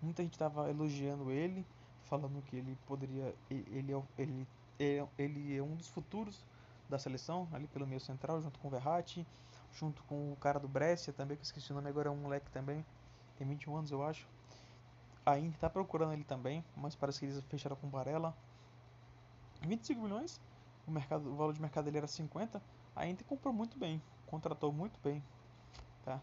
Muita 0.00 0.22
gente 0.22 0.32
estava 0.32 0.68
elogiando 0.68 1.30
ele, 1.30 1.64
falando 2.04 2.42
que 2.42 2.56
ele 2.56 2.76
poderia. 2.86 3.34
Ele, 3.48 3.92
é 3.92 4.02
ele, 4.18 4.48
ele, 4.78 5.08
ele 5.18 5.56
é 5.56 5.62
um 5.62 5.76
dos 5.76 5.88
futuros 5.88 6.44
da 6.88 6.98
seleção, 6.98 7.48
ali 7.52 7.66
pelo 7.68 7.86
meio 7.86 8.00
central, 8.00 8.40
junto 8.40 8.58
com 8.58 8.68
o 8.68 8.70
Verratti, 8.70 9.26
junto 9.72 10.02
com 10.04 10.32
o 10.32 10.36
cara 10.36 10.58
do 10.58 10.68
Brescia 10.68 11.12
também, 11.12 11.36
que 11.36 11.42
eu 11.42 11.44
esqueci 11.44 11.72
o 11.72 11.74
nome 11.74 11.88
agora, 11.88 12.08
é 12.08 12.12
um 12.12 12.16
moleque 12.16 12.50
também, 12.50 12.84
tem 13.38 13.46
21 13.46 13.76
anos 13.76 13.90
eu 13.90 14.02
acho. 14.04 14.28
A 15.24 15.38
Inter 15.38 15.54
está 15.54 15.70
procurando 15.70 16.12
ele 16.12 16.24
também, 16.24 16.64
mas 16.76 16.94
parece 16.94 17.20
que 17.20 17.26
eles 17.26 17.42
fecharam 17.44 17.76
com 17.76 17.86
o 17.86 17.90
Varela. 17.90 18.36
25 19.62 20.02
milhões, 20.02 20.40
o, 20.86 20.90
mercado, 20.90 21.30
o 21.30 21.36
valor 21.36 21.54
de 21.54 21.60
mercado 21.60 21.84
dele 21.84 21.98
era 21.98 22.08
50. 22.08 22.60
A 22.94 23.06
Inter 23.06 23.24
comprou 23.26 23.54
muito 23.54 23.78
bem, 23.78 24.02
contratou 24.32 24.72
muito 24.72 24.98
bem. 25.04 25.22
Tá? 26.02 26.18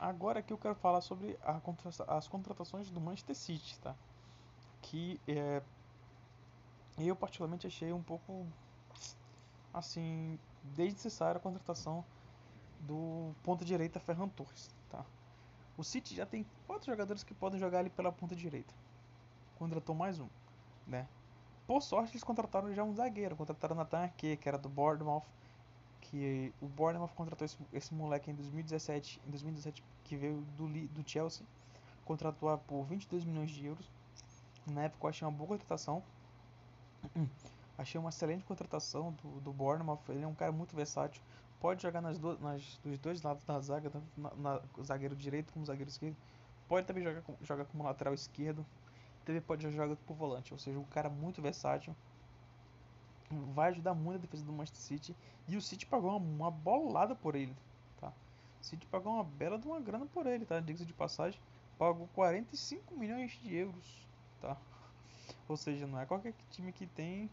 Agora 0.00 0.40
aqui 0.40 0.52
eu 0.52 0.58
quero 0.58 0.74
falar 0.74 1.00
sobre 1.00 1.38
a, 1.44 1.60
as 2.16 2.26
contratações 2.26 2.90
do 2.90 3.00
Manchester 3.00 3.36
City, 3.36 3.78
tá? 3.78 3.94
Que 4.82 5.20
é, 5.28 5.62
eu 6.98 7.14
particularmente 7.14 7.64
achei 7.68 7.92
um 7.92 8.02
pouco 8.02 8.44
assim 9.72 10.36
desnecessária 10.64 11.38
a 11.38 11.40
contratação 11.40 12.04
do 12.80 13.32
ponta 13.44 13.64
direita 13.64 14.00
Ferran 14.00 14.28
Torres, 14.28 14.68
tá? 14.90 15.04
O 15.78 15.84
City 15.84 16.16
já 16.16 16.26
tem 16.26 16.44
quatro 16.66 16.86
jogadores 16.86 17.22
que 17.22 17.32
podem 17.32 17.60
jogar 17.60 17.78
ali 17.78 17.90
pela 17.90 18.10
ponta 18.10 18.34
direita. 18.34 18.74
Contratou 19.56 19.94
mais 19.94 20.18
um, 20.18 20.28
né? 20.88 21.06
Por 21.68 21.80
sorte, 21.80 22.12
eles 22.12 22.24
contrataram 22.24 22.74
já 22.74 22.82
um 22.82 22.92
zagueiro. 22.92 23.36
Contrataram 23.36 23.76
Nathan 23.76 24.04
Ake, 24.06 24.36
que 24.36 24.48
era 24.48 24.58
do 24.58 24.68
Bournemouth. 24.68 25.22
Que 26.12 26.52
o 26.60 26.68
Bournemouth 26.68 27.08
contratou 27.16 27.44
esse, 27.44 27.56
esse 27.72 27.92
moleque 27.92 28.30
em 28.30 28.34
2017, 28.34 29.20
em 29.26 29.30
2017 29.30 29.82
que 30.04 30.16
veio 30.16 30.42
do, 30.56 30.68
do 30.68 31.08
Chelsea. 31.08 31.44
Contratou 32.04 32.56
por 32.58 32.84
22 32.84 33.24
milhões 33.24 33.50
de 33.50 33.66
euros. 33.66 33.90
Na 34.70 34.84
época 34.84 35.06
eu 35.06 35.10
achei 35.10 35.26
uma 35.26 35.32
boa 35.32 35.48
contratação. 35.48 36.02
achei 37.76 37.98
uma 37.98 38.10
excelente 38.10 38.44
contratação 38.44 39.12
do, 39.22 39.40
do 39.40 39.52
Bournemouth. 39.52 40.00
Ele 40.08 40.22
é 40.22 40.28
um 40.28 40.34
cara 40.34 40.52
muito 40.52 40.76
versátil 40.76 41.20
pode 41.62 41.80
jogar 41.80 42.00
nas 42.00 42.18
duas, 42.18 42.40
nas, 42.40 42.80
dos 42.82 42.98
dois 42.98 43.22
lados 43.22 43.44
da 43.44 43.60
zaga, 43.60 43.88
tanto 43.88 44.04
na, 44.16 44.34
na, 44.34 44.60
zagueiro 44.82 45.14
direito 45.14 45.52
como 45.52 45.64
zagueiro 45.64 45.88
esquerdo. 45.88 46.16
Pode 46.66 46.88
também 46.88 47.04
jogar, 47.04 47.22
jogar 47.40 47.64
como 47.66 47.84
lateral 47.84 48.12
esquerdo. 48.12 48.66
também 49.24 49.40
pode 49.40 49.70
jogar 49.70 49.94
por 49.98 50.16
volante, 50.16 50.52
ou 50.52 50.58
seja, 50.58 50.76
um 50.76 50.84
cara 50.84 51.08
muito 51.08 51.40
versátil. 51.40 51.94
Vai 53.54 53.70
ajudar 53.70 53.94
muito 53.94 54.16
a 54.16 54.20
defesa 54.20 54.44
do 54.44 54.52
Manchester 54.52 54.82
City. 54.82 55.16
E 55.48 55.56
o 55.56 55.62
City 55.62 55.86
pagou 55.86 56.10
uma, 56.10 56.18
uma 56.18 56.50
bolada 56.50 57.14
por 57.14 57.34
ele, 57.34 57.56
tá? 58.00 58.12
O 58.60 58.64
City 58.64 58.86
pagou 58.86 59.14
uma 59.14 59.24
bela 59.24 59.58
de 59.58 59.66
uma 59.66 59.80
grana 59.80 60.06
por 60.06 60.26
ele, 60.26 60.44
tá? 60.44 60.60
Diga-se 60.60 60.86
de 60.86 60.92
passagem, 60.92 61.40
pagou 61.78 62.08
45 62.14 62.94
milhões 62.94 63.32
de 63.32 63.54
euros, 63.54 64.06
tá? 64.40 64.56
Ou 65.48 65.56
seja, 65.56 65.86
não 65.86 65.98
é 65.98 66.06
qualquer 66.06 66.34
time 66.50 66.72
que 66.72 66.86
tem 66.86 67.30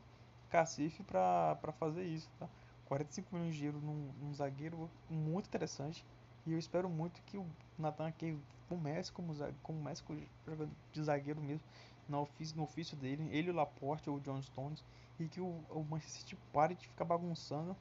cacife 0.50 1.04
pra 1.04 1.58
fazer 1.80 2.04
isso, 2.04 2.30
tá? 2.40 2.50
45 2.86 3.36
milhões 3.36 3.56
de 3.56 3.66
euros 3.66 3.84
num, 3.84 4.12
num 4.20 4.34
zagueiro 4.34 4.90
muito 5.10 5.46
interessante. 5.46 6.04
E 6.46 6.52
eu 6.52 6.58
espero 6.58 6.90
muito 6.90 7.22
que 7.28 7.38
o 7.38 7.46
Nathan 7.78 8.08
aqui 8.08 8.38
comece 8.68 9.12
como, 9.12 9.34
comece 9.62 10.04
jogando 10.48 10.72
de 10.92 11.04
zagueiro 11.04 11.40
mesmo 11.42 11.64
no 12.10 12.22
ofício, 12.22 12.58
no 12.58 12.64
ofício 12.64 12.98
dele. 12.98 13.30
Ele, 13.32 13.52
o 13.52 13.54
Laporte 13.54 14.10
ou 14.10 14.18
o 14.18 14.20
John 14.20 14.42
Stones. 14.42 14.84
E 15.20 15.28
que 15.28 15.42
o, 15.42 15.64
o 15.70 15.84
Manchester 15.84 16.22
City 16.22 16.38
pare 16.54 16.76
de 16.76 16.88
ficar 16.88 17.06
bagunçando 17.06 17.76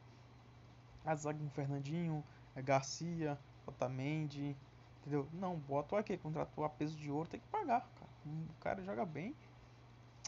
a 1.04 1.14
zaga 1.14 1.38
com 1.38 1.49
Fernandinho, 1.50 2.25
Garcia, 2.57 3.38
Otamendi, 3.66 4.57
entendeu? 5.00 5.28
Não, 5.33 5.57
bota 5.57 5.95
o 5.95 5.99
aqui, 5.99 6.16
contratou 6.16 6.64
a 6.64 6.68
peso 6.68 6.97
de 6.97 7.11
ouro, 7.11 7.28
tem 7.28 7.40
que 7.40 7.47
pagar, 7.49 7.80
cara. 7.80 8.11
O 8.26 8.61
cara 8.61 8.83
joga 8.83 9.07
bem, 9.07 9.35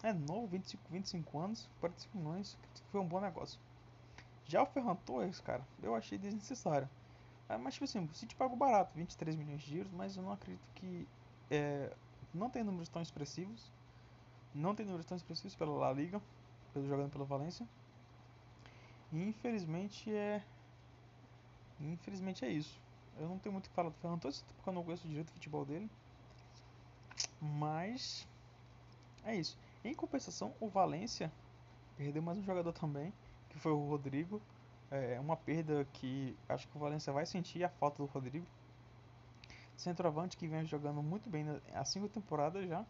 é 0.02 0.12
novo, 0.12 0.46
25, 0.46 0.82
25 0.90 1.38
anos, 1.38 1.68
45 1.80 2.16
milhões, 2.16 2.58
foi 2.90 3.00
um 3.00 3.06
bom 3.06 3.20
negócio. 3.20 3.60
Já 4.46 4.62
o 4.62 4.66
Ferran 4.66 4.96
Torres, 4.96 5.40
cara, 5.40 5.66
eu 5.82 5.94
achei 5.94 6.16
desnecessário. 6.16 6.88
É, 7.48 7.56
mas, 7.56 7.74
tipo 7.74 7.84
assim, 7.84 8.04
o 8.04 8.14
City 8.14 8.34
pagou 8.36 8.56
barato, 8.56 8.94
23 8.94 9.36
milhões 9.36 9.60
de 9.60 9.76
euros, 9.76 9.92
mas 9.92 10.16
eu 10.16 10.22
não 10.22 10.32
acredito 10.32 10.62
que. 10.74 11.06
É, 11.50 11.92
não 12.32 12.48
tem 12.48 12.62
números 12.62 12.88
tão 12.88 13.02
expressivos. 13.02 13.72
Não 14.54 14.74
tem 14.74 14.86
números 14.86 15.06
tão 15.06 15.16
expressivos 15.16 15.54
pela 15.56 15.72
La 15.72 15.92
Liga, 15.92 16.22
pelo, 16.72 16.88
jogando 16.88 17.10
pela 17.10 17.24
Valência. 17.24 17.66
E 19.12 19.22
infelizmente 19.22 20.12
é. 20.12 20.42
Infelizmente 21.80 22.44
é 22.44 22.48
isso. 22.48 22.80
Eu 23.18 23.28
não 23.28 23.38
tenho 23.38 23.52
muito 23.52 23.66
o 23.66 23.68
que 23.68 23.74
falar 23.74 23.90
do 23.90 23.96
Ferran 23.96 24.18
Torres, 24.18 24.44
porque 24.56 24.68
eu 24.68 24.72
não 24.72 24.84
conheço 24.84 25.08
direito 25.08 25.28
o 25.28 25.32
futebol 25.32 25.64
dele. 25.64 25.90
Mas. 27.40 28.26
É 29.24 29.34
isso. 29.34 29.58
Em 29.84 29.94
compensação, 29.94 30.54
o 30.60 30.68
Valência 30.68 31.30
perdeu 31.96 32.22
mais 32.22 32.38
um 32.38 32.42
jogador 32.42 32.72
também, 32.72 33.12
que 33.48 33.58
foi 33.58 33.72
o 33.72 33.88
Rodrigo. 33.88 34.40
É 34.90 35.20
uma 35.20 35.36
perda 35.36 35.86
que 35.92 36.36
acho 36.48 36.66
que 36.66 36.76
o 36.76 36.80
Valencia 36.80 37.12
vai 37.12 37.24
sentir 37.24 37.62
a 37.62 37.68
falta 37.68 37.98
do 38.02 38.06
Rodrigo. 38.06 38.46
Centroavante 39.76 40.36
que 40.36 40.46
vem 40.46 40.64
jogando 40.64 41.02
muito 41.02 41.30
bem 41.30 41.46
há 41.74 41.84
cinco 41.84 42.08
temporadas 42.08 42.68
já. 42.68 42.84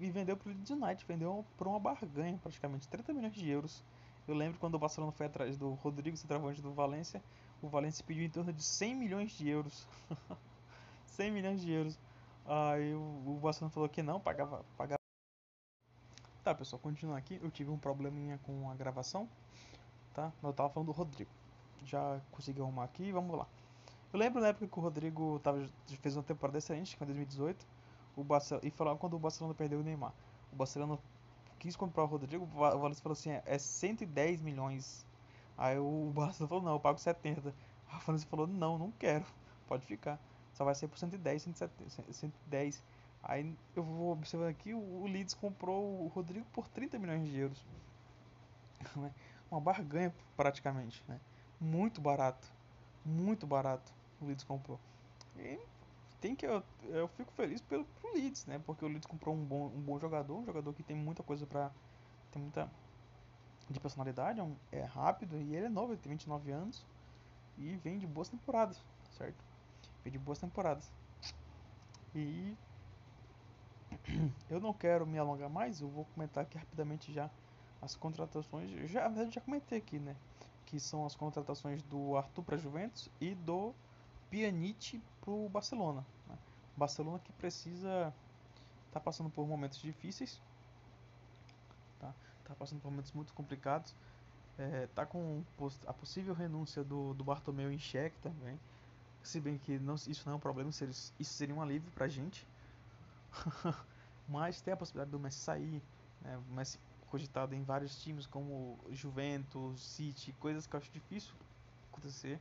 E 0.00 0.10
vendeu 0.10 0.36
para 0.36 0.48
o 0.48 0.52
Leeds 0.52 0.70
United, 0.70 1.04
vendeu 1.06 1.44
por 1.56 1.68
uma 1.68 1.78
barganha 1.78 2.38
praticamente, 2.42 2.88
30 2.88 3.12
milhões 3.12 3.34
de 3.34 3.48
euros. 3.48 3.84
Eu 4.26 4.34
lembro 4.34 4.58
quando 4.58 4.74
o 4.74 4.78
Barcelona 4.78 5.12
foi 5.12 5.26
atrás 5.26 5.56
do 5.56 5.74
Rodrigo, 5.74 6.16
centroavante 6.16 6.62
do 6.62 6.72
Valência, 6.72 7.22
o 7.62 7.68
Valência 7.68 8.04
pediu 8.04 8.24
em 8.24 8.30
torno 8.30 8.52
de 8.52 8.62
100 8.62 8.94
milhões 8.94 9.32
de 9.32 9.48
euros. 9.48 9.86
100 11.06 11.30
milhões 11.30 11.60
de 11.60 11.70
euros. 11.70 11.98
Aí 12.46 12.94
o, 12.94 13.38
Barcelona 13.42 13.70
falou 13.70 13.88
que 13.88 14.02
não, 14.02 14.18
pagava, 14.18 14.64
pagava. 14.76 14.98
Tá, 16.42 16.54
pessoal, 16.54 16.80
continuando 16.80 17.18
aqui. 17.18 17.38
Eu 17.42 17.50
tive 17.50 17.70
um 17.70 17.78
probleminha 17.78 18.38
com 18.44 18.70
a 18.70 18.74
gravação 18.74 19.28
tá? 20.14 20.32
Eu 20.42 20.52
tava 20.52 20.68
falando 20.70 20.86
do 20.86 20.92
Rodrigo. 20.92 21.30
Já 21.84 22.20
consegui 22.30 22.60
arrumar 22.60 22.84
aqui, 22.84 23.10
vamos 23.12 23.36
lá. 23.38 23.46
Eu 24.12 24.18
lembro 24.18 24.40
na 24.40 24.48
época 24.48 24.66
que 24.66 24.78
o 24.78 24.82
Rodrigo 24.82 25.38
tava, 25.40 25.66
fez 25.86 26.16
uma 26.16 26.22
temporada 26.22 26.58
excelente, 26.58 26.92
que 26.92 26.98
foi 26.98 27.06
em 27.06 27.08
2018, 27.08 27.66
o 28.20 28.24
Barcelona, 28.24 28.66
e 28.66 28.70
falava 28.70 28.98
quando 28.98 29.14
o 29.14 29.18
Barcelona 29.18 29.54
perdeu 29.54 29.80
o 29.80 29.82
Neymar. 29.82 30.12
O 30.52 30.56
Barcelona 30.56 30.98
quis 31.58 31.76
comprar 31.76 32.04
o 32.04 32.06
Rodrigo, 32.06 32.44
o 32.44 32.78
Valencia 32.78 33.02
falou 33.02 33.12
assim, 33.12 33.30
é 33.30 33.58
110 33.58 34.40
milhões. 34.40 35.06
Aí 35.56 35.78
o 35.78 36.10
Barcelona 36.14 36.48
falou, 36.48 36.64
não, 36.64 36.72
eu 36.72 36.80
pago 36.80 36.98
70. 36.98 37.54
A 37.90 37.98
Valencia 37.98 38.28
falou, 38.28 38.46
não, 38.46 38.78
não 38.78 38.90
quero, 38.92 39.24
pode 39.66 39.84
ficar. 39.84 40.18
Só 40.52 40.64
vai 40.64 40.74
ser 40.74 40.88
por 40.88 40.98
110, 40.98 41.42
110. 42.10 42.82
Aí 43.22 43.54
eu 43.76 43.82
vou 43.82 44.12
observando 44.12 44.48
aqui, 44.48 44.72
o 44.72 45.06
Leeds 45.06 45.34
comprou 45.34 46.04
o 46.04 46.06
Rodrigo 46.08 46.46
por 46.52 46.68
30 46.68 46.98
milhões 46.98 47.28
de 47.28 47.38
euros. 47.38 47.64
Né? 48.96 49.12
uma 49.50 49.60
barganha 49.60 50.14
praticamente, 50.36 51.02
né? 51.08 51.20
Muito 51.60 52.00
barato, 52.00 52.50
muito 53.04 53.46
barato 53.46 53.92
o 54.20 54.26
Leeds 54.26 54.44
comprou. 54.44 54.78
E 55.36 55.58
tem 56.20 56.36
que 56.36 56.46
eu, 56.46 56.62
eu 56.84 57.08
fico 57.08 57.32
feliz 57.32 57.60
pelo 57.60 57.86
Leeds, 58.14 58.46
né? 58.46 58.60
Porque 58.64 58.84
o 58.84 58.88
Leeds 58.88 59.06
comprou 59.06 59.34
um 59.34 59.44
bom, 59.44 59.66
um 59.66 59.80
bom 59.80 59.98
jogador, 59.98 60.36
um 60.36 60.44
jogador 60.44 60.72
que 60.72 60.82
tem 60.82 60.96
muita 60.96 61.22
coisa 61.22 61.46
para 61.46 61.70
tem 62.30 62.40
muita 62.40 62.70
de 63.68 63.78
personalidade, 63.78 64.40
é, 64.40 64.42
um, 64.42 64.56
é 64.72 64.82
rápido 64.82 65.36
e 65.36 65.54
ele 65.54 65.66
é 65.66 65.68
novo, 65.68 65.92
ele 65.92 66.00
tem 66.00 66.10
29 66.10 66.50
anos 66.50 66.84
e 67.56 67.76
vem 67.76 67.98
de 67.98 68.06
boas 68.06 68.28
temporadas, 68.28 68.82
certo? 69.16 69.44
Vem 70.02 70.12
de 70.12 70.18
boas 70.18 70.38
temporadas. 70.38 70.90
E 72.14 72.56
eu 74.50 74.60
não 74.60 74.72
quero 74.72 75.06
me 75.06 75.18
alongar 75.18 75.48
mais, 75.48 75.80
eu 75.80 75.88
vou 75.88 76.04
comentar 76.06 76.42
aqui 76.42 76.58
rapidamente 76.58 77.12
já 77.12 77.30
as 77.80 77.94
contratações, 77.94 78.70
já, 78.90 79.08
já 79.30 79.40
comentei 79.40 79.78
aqui, 79.78 79.98
né? 79.98 80.16
Que 80.66 80.80
são 80.80 81.06
as 81.06 81.14
contratações 81.14 81.82
do 81.82 82.16
Arthur 82.16 82.42
para 82.42 82.56
Juventus 82.56 83.08
e 83.20 83.34
do 83.34 83.74
Pjanic 84.30 85.02
para 85.20 85.30
o 85.30 85.48
Barcelona. 85.48 86.06
Né? 86.26 86.38
Barcelona 86.76 87.18
que 87.18 87.32
precisa 87.32 88.14
tá 88.92 88.98
passando 88.98 89.30
por 89.30 89.46
momentos 89.46 89.78
difíceis, 89.78 90.40
tá? 91.98 92.12
Tá 92.44 92.54
passando 92.54 92.80
por 92.80 92.90
momentos 92.90 93.12
muito 93.12 93.32
complicados. 93.34 93.94
É, 94.58 94.86
tá 94.88 95.06
com 95.06 95.42
a 95.86 95.92
possível 95.92 96.34
renúncia 96.34 96.82
do, 96.84 97.14
do 97.14 97.24
Bartomeu 97.24 97.72
em 97.72 97.78
xeque 97.78 98.18
também. 98.18 98.58
Se 99.22 99.40
bem 99.40 99.58
que 99.58 99.78
não, 99.78 99.94
isso 99.94 100.22
não 100.26 100.34
é 100.34 100.36
um 100.36 100.40
problema, 100.40 100.70
isso 100.70 101.12
seria 101.20 101.54
um 101.54 101.62
alívio 101.62 101.90
pra 101.92 102.08
gente. 102.08 102.46
Mas 104.28 104.60
tem 104.60 104.74
a 104.74 104.76
possibilidade 104.76 105.10
do 105.10 105.18
Messi 105.18 105.38
sair, 105.38 105.82
né? 106.20 106.36
O 106.38 106.54
Messi 106.54 106.78
cogitado 107.06 107.54
em 107.54 107.62
vários 107.62 108.00
times 108.02 108.26
como 108.26 108.78
Juventus, 108.90 109.82
City, 109.82 110.32
coisas 110.34 110.66
que 110.66 110.74
eu 110.76 110.78
acho 110.78 110.90
difícil 110.92 111.32
acontecer. 111.90 112.40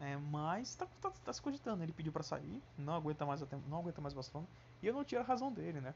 É, 0.00 0.16
mas 0.16 0.74
tá, 0.74 0.86
tá, 1.00 1.10
tá, 1.10 1.32
se 1.32 1.42
cogitando. 1.42 1.82
Ele 1.82 1.92
pediu 1.92 2.10
para 2.10 2.22
sair, 2.22 2.62
não 2.78 2.94
aguenta 2.94 3.26
mais 3.26 3.42
não 3.68 3.78
aguenta 3.78 4.00
mais 4.00 4.14
o 4.14 4.16
Barcelona. 4.16 4.48
E 4.82 4.86
eu 4.86 4.94
não 4.94 5.04
tiro 5.04 5.20
a 5.20 5.24
razão 5.24 5.52
dele, 5.52 5.80
né? 5.80 5.94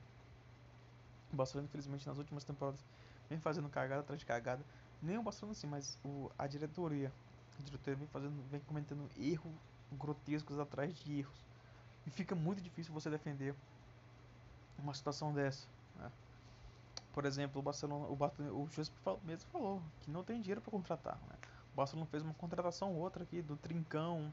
O 1.32 1.36
Barcelona, 1.36 1.66
infelizmente, 1.66 2.06
nas 2.06 2.18
últimas 2.18 2.44
temporadas 2.44 2.84
vem 3.30 3.40
fazendo 3.40 3.68
cagada 3.70 4.02
atrás 4.02 4.20
de 4.20 4.26
cagada. 4.26 4.62
Nem 5.00 5.16
o 5.16 5.22
Barcelona 5.22 5.52
assim, 5.52 5.66
mas 5.66 5.98
o, 6.04 6.30
a 6.38 6.46
diretoria. 6.46 7.10
A 7.58 7.62
diretoria 7.62 7.96
vem 7.96 8.08
fazendo, 8.08 8.42
vem 8.50 8.60
cometendo 8.60 9.08
erros 9.16 9.52
grotescos 9.92 10.58
atrás 10.58 10.94
de 10.94 11.20
erros. 11.20 11.44
E 12.06 12.10
fica 12.10 12.34
muito 12.34 12.62
difícil 12.62 12.92
você 12.92 13.08
defender 13.08 13.54
uma 14.78 14.92
situação 14.92 15.32
dessa. 15.32 15.66
Né? 15.96 16.10
Por 17.14 17.24
exemplo, 17.24 17.58
o 17.58 17.62
Barcelona, 17.62 18.06
o, 18.06 18.62
o 18.62 18.68
Jesus 18.68 18.92
mesmo 19.22 19.48
falou 19.50 19.82
que 20.02 20.10
não 20.10 20.22
tem 20.22 20.40
dinheiro 20.40 20.60
para 20.60 20.70
contratar. 20.70 21.18
Né? 21.28 21.36
O 21.74 21.76
Barcelona 21.76 22.06
fez 22.06 22.22
uma 22.22 22.34
contratação 22.34 22.94
outra 22.94 23.24
aqui 23.24 23.42
do 23.42 23.56
Trincão, 23.56 24.32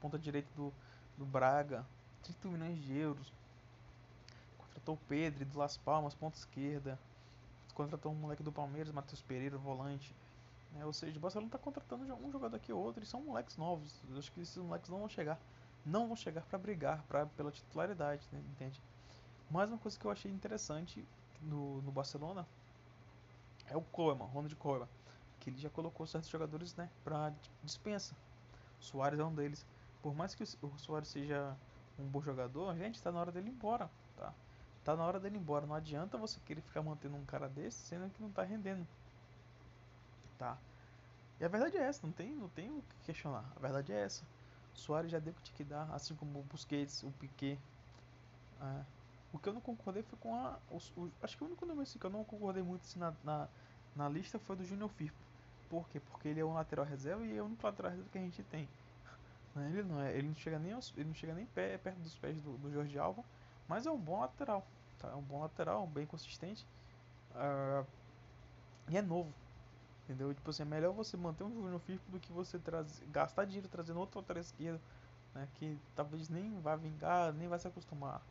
ponta 0.00 0.18
direita 0.18 0.48
do, 0.56 0.72
do 1.16 1.24
Braga, 1.24 1.86
30 2.24 2.48
milhões 2.48 2.82
de 2.82 2.92
euros. 2.98 3.32
Contratou 4.58 4.96
o 4.96 4.98
Pedro 5.08 5.44
do 5.44 5.56
Las 5.56 5.76
Palmas, 5.76 6.12
ponta 6.12 6.36
esquerda. 6.36 6.98
Contratou 7.72 8.10
um 8.10 8.16
moleque 8.16 8.42
do 8.42 8.50
Palmeiras, 8.50 8.92
Matheus 8.92 9.22
Pereira, 9.22 9.56
volante. 9.56 10.12
Né? 10.72 10.84
Ou 10.84 10.92
seja, 10.92 11.16
o 11.16 11.20
Barcelona 11.20 11.46
está 11.46 11.58
contratando 11.58 12.02
um 12.16 12.32
jogador 12.32 12.56
aqui 12.56 12.72
ou 12.72 12.82
outro 12.82 13.00
e 13.00 13.06
são 13.06 13.22
moleques 13.22 13.56
novos. 13.56 14.02
Eu 14.10 14.18
acho 14.18 14.32
que 14.32 14.40
esses 14.40 14.56
moleques 14.56 14.90
não 14.90 14.98
vão 14.98 15.08
chegar. 15.08 15.38
Não 15.86 16.08
vão 16.08 16.16
chegar 16.16 16.42
para 16.42 16.58
brigar 16.58 17.04
pra, 17.04 17.26
pela 17.26 17.52
titularidade, 17.52 18.26
né? 18.32 18.42
entende? 18.50 18.82
Mais 19.48 19.68
uma 19.68 19.78
coisa 19.78 19.96
que 19.96 20.04
eu 20.04 20.10
achei 20.10 20.32
interessante 20.32 21.06
no, 21.40 21.80
no 21.82 21.92
Barcelona 21.92 22.44
é 23.68 23.76
o 23.76 23.82
Koeman, 23.82 24.26
Ronald 24.26 24.56
Koeman, 24.56 24.88
que 25.42 25.50
ele 25.50 25.58
já 25.58 25.68
colocou 25.68 26.06
certos 26.06 26.30
jogadores, 26.30 26.74
né, 26.76 26.88
para 27.02 27.32
dispensa. 27.64 28.14
O 28.80 28.84
Soares 28.84 29.18
é 29.18 29.24
um 29.24 29.34
deles. 29.34 29.66
Por 30.00 30.14
mais 30.14 30.34
que 30.34 30.42
o 30.42 30.78
Soares 30.78 31.08
seja 31.08 31.56
um 31.98 32.04
bom 32.04 32.22
jogador, 32.22 32.74
gente, 32.76 32.94
está 32.94 33.10
na 33.10 33.20
hora 33.20 33.32
dele 33.32 33.48
ir 33.48 33.52
embora, 33.52 33.90
tá? 34.16 34.32
Tá 34.84 34.96
na 34.96 35.04
hora 35.04 35.18
dele 35.18 35.36
ir 35.36 35.40
embora. 35.40 35.66
Não 35.66 35.74
adianta 35.74 36.16
você 36.16 36.40
querer 36.46 36.60
ficar 36.60 36.82
mantendo 36.82 37.16
um 37.16 37.24
cara 37.24 37.48
desse, 37.48 37.78
sendo 37.78 38.08
que 38.10 38.22
não 38.22 38.30
tá 38.30 38.42
rendendo, 38.42 38.86
tá? 40.38 40.56
E 41.40 41.44
a 41.44 41.48
verdade 41.48 41.76
é 41.76 41.82
essa, 41.82 42.06
não 42.06 42.12
tem, 42.12 42.34
não 42.34 42.48
tem 42.48 42.70
o 42.70 42.82
que 42.82 42.96
questionar. 43.06 43.44
A 43.56 43.58
verdade 43.58 43.92
é 43.92 44.00
essa. 44.00 44.24
O 44.74 44.78
Soares 44.78 45.10
já 45.10 45.18
deu 45.18 45.32
o 45.32 45.36
que 45.36 45.42
tinha 45.42 45.56
que 45.56 45.64
dar, 45.64 45.90
assim 45.92 46.14
como 46.14 46.38
o 46.38 46.42
Busquets, 46.44 47.02
o 47.02 47.10
Piquet. 47.10 47.58
É, 48.60 48.84
o 49.32 49.38
que 49.38 49.48
eu 49.48 49.52
não 49.52 49.60
concordei 49.60 50.02
foi 50.02 50.18
com 50.18 50.34
a. 50.34 50.58
Os, 50.70 50.92
o, 50.96 51.10
acho 51.22 51.36
que 51.36 51.42
o 51.42 51.46
único 51.46 51.66
nome 51.66 51.82
assim, 51.82 51.98
que 51.98 52.06
eu 52.06 52.10
não 52.10 52.22
concordei 52.24 52.62
muito 52.62 52.82
assim, 52.82 52.98
na, 52.98 53.12
na, 53.24 53.48
na, 53.96 54.08
lista 54.08 54.38
foi 54.38 54.56
do 54.56 54.64
Junior 54.64 54.88
Firpo. 54.90 55.18
Por 55.72 55.88
quê? 55.88 55.98
Porque 56.00 56.28
ele 56.28 56.38
é 56.38 56.44
um 56.44 56.52
lateral 56.52 56.84
reserva 56.84 57.24
e 57.24 57.34
é 57.34 57.40
o 57.40 57.46
único 57.46 57.66
lateral 57.66 57.92
reserva 57.92 58.10
que 58.12 58.18
a 58.18 58.20
gente 58.20 58.42
tem. 58.42 58.68
Né, 59.54 59.68
ele 59.70 59.82
não 59.82 60.00
é, 60.00 60.16
ele 60.16 60.28
não 60.28 60.34
chega 60.34 60.58
nem 60.58 60.72
aos, 60.72 60.94
ele 60.96 61.08
não 61.08 61.14
chega 61.14 61.34
nem 61.34 61.44
pé, 61.44 61.76
perto 61.76 61.98
dos 61.98 62.14
pés 62.14 62.40
do, 62.40 62.56
do 62.56 62.72
Jorge 62.72 62.98
Alva, 62.98 63.22
mas 63.68 63.84
é 63.84 63.90
um 63.90 63.98
bom 63.98 64.20
lateral, 64.20 64.66
tá? 64.98 65.08
É 65.08 65.14
um 65.14 65.20
bom 65.20 65.40
lateral, 65.42 65.86
bem 65.86 66.06
consistente. 66.06 66.66
Uh, 67.32 67.86
e 68.88 68.96
é 68.96 69.02
novo. 69.02 69.30
Entendeu? 70.04 70.32
Tipo 70.32 70.48
assim, 70.48 70.62
é 70.62 70.64
melhor 70.64 70.94
você 70.94 71.18
manter 71.18 71.44
um 71.44 71.52
Júnior 71.52 71.80
Firpo 71.80 72.10
do 72.10 72.18
que 72.18 72.32
você 72.32 72.58
gastar 73.10 73.44
dinheiro 73.44 73.68
trazendo 73.68 74.00
outro 74.00 74.20
lateral 74.20 74.40
esquerdo, 74.40 74.80
né? 75.34 75.46
Que 75.56 75.78
talvez 75.94 76.30
nem 76.30 76.58
vá 76.60 76.74
vingar, 76.74 77.30
nem 77.34 77.46
vai 77.46 77.58
se 77.58 77.68
acostumar. 77.68 78.22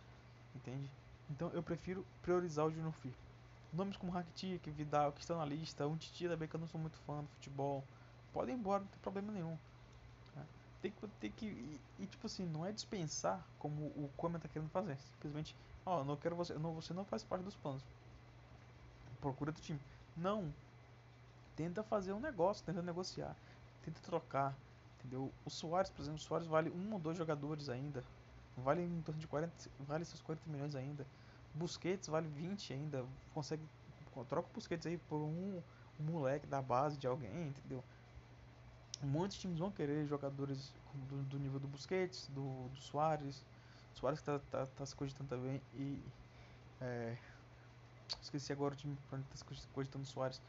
Entende? 0.55 0.89
Então 1.29 1.51
eu 1.53 1.61
prefiro 1.61 2.03
priorizar 2.23 2.65
o 2.65 2.71
Júnior 2.71 2.93
Firpo. 2.93 3.30
Nomes 3.73 3.95
como 3.95 4.11
Rakitic, 4.11 4.69
Vidal, 4.71 5.13
que 5.13 5.21
estão 5.21 5.37
na 5.37 5.45
lista, 5.45 5.87
um 5.87 5.95
Titi 5.95 6.27
também 6.27 6.47
que 6.47 6.55
eu 6.55 6.59
não 6.59 6.67
sou 6.67 6.79
muito 6.79 6.97
fã 6.99 7.21
do 7.21 7.27
futebol, 7.29 7.83
podem 8.33 8.55
ir 8.55 8.57
embora, 8.57 8.81
não 8.81 8.87
tem 8.87 8.99
problema 8.99 9.31
nenhum. 9.31 9.57
Né? 10.35 10.45
Tem 10.81 10.91
que, 10.91 11.07
tem 11.19 11.31
que 11.31 11.45
e, 11.45 11.79
e, 11.99 12.05
tipo 12.05 12.27
assim, 12.27 12.45
não 12.45 12.65
é 12.65 12.71
dispensar 12.71 13.41
como 13.59 13.85
o 13.85 14.09
Koeman 14.17 14.37
está 14.37 14.49
querendo 14.49 14.69
fazer. 14.69 14.97
Simplesmente, 15.13 15.55
ó, 15.85 16.01
oh, 16.01 16.03
não 16.03 16.17
quero 16.17 16.35
você, 16.35 16.53
não, 16.55 16.73
você 16.73 16.93
não 16.93 17.05
faz 17.05 17.23
parte 17.23 17.43
dos 17.43 17.55
planos. 17.55 17.81
Procura 19.21 19.51
do 19.51 19.61
time. 19.61 19.79
Não. 20.17 20.53
Tenta 21.55 21.83
fazer 21.83 22.11
um 22.11 22.19
negócio, 22.19 22.65
tenta 22.65 22.81
negociar, 22.81 23.35
tenta 23.85 24.01
trocar, 24.01 24.55
entendeu? 24.99 25.31
O 25.45 25.49
Soares, 25.49 25.89
por 25.89 26.01
exemplo, 26.01 26.19
o 26.19 26.23
Soares 26.23 26.47
vale 26.47 26.69
um 26.69 26.93
ou 26.93 26.99
dois 26.99 27.17
jogadores 27.17 27.69
ainda. 27.69 28.03
Vale 28.57 28.81
em 28.81 29.01
torno 29.01 29.19
de 29.19 29.27
40, 29.27 29.53
vale 29.79 30.03
seus 30.03 30.21
40 30.21 30.49
milhões 30.49 30.75
ainda. 30.75 31.05
Busquets 31.53 32.07
vale 32.07 32.27
20 32.27 32.73
ainda. 32.73 33.05
Consegue. 33.33 33.63
Troca 34.27 34.49
o 34.49 34.53
Busquets 34.53 34.85
aí 34.85 34.97
por 34.97 35.21
um, 35.21 35.61
um 35.99 36.03
moleque 36.03 36.45
da 36.45 36.61
base 36.61 36.97
de 36.97 37.07
alguém, 37.07 37.47
entendeu? 37.47 37.83
Muitos 39.01 39.37
times 39.37 39.57
vão 39.57 39.71
querer 39.71 40.05
jogadores 40.05 40.73
do, 40.93 41.23
do 41.23 41.39
nível 41.39 41.59
do 41.59 41.67
Busquets, 41.67 42.27
do, 42.27 42.67
do 42.69 42.79
Soares. 42.79 43.43
Soares 43.93 44.19
que 44.19 44.25
tá, 44.25 44.39
tá, 44.51 44.65
tá 44.65 44.85
se 44.85 44.95
cogitando 44.95 45.29
também. 45.29 45.61
E. 45.73 46.01
É, 46.79 47.17
esqueci 48.21 48.51
agora 48.51 48.73
o 48.73 48.77
time 48.77 48.97
pra 49.07 49.17
onde 49.17 49.27
tá 49.27 49.35
se 49.35 49.67
cogitando 49.73 50.03
o 50.03 50.07
Soares. 50.07 50.41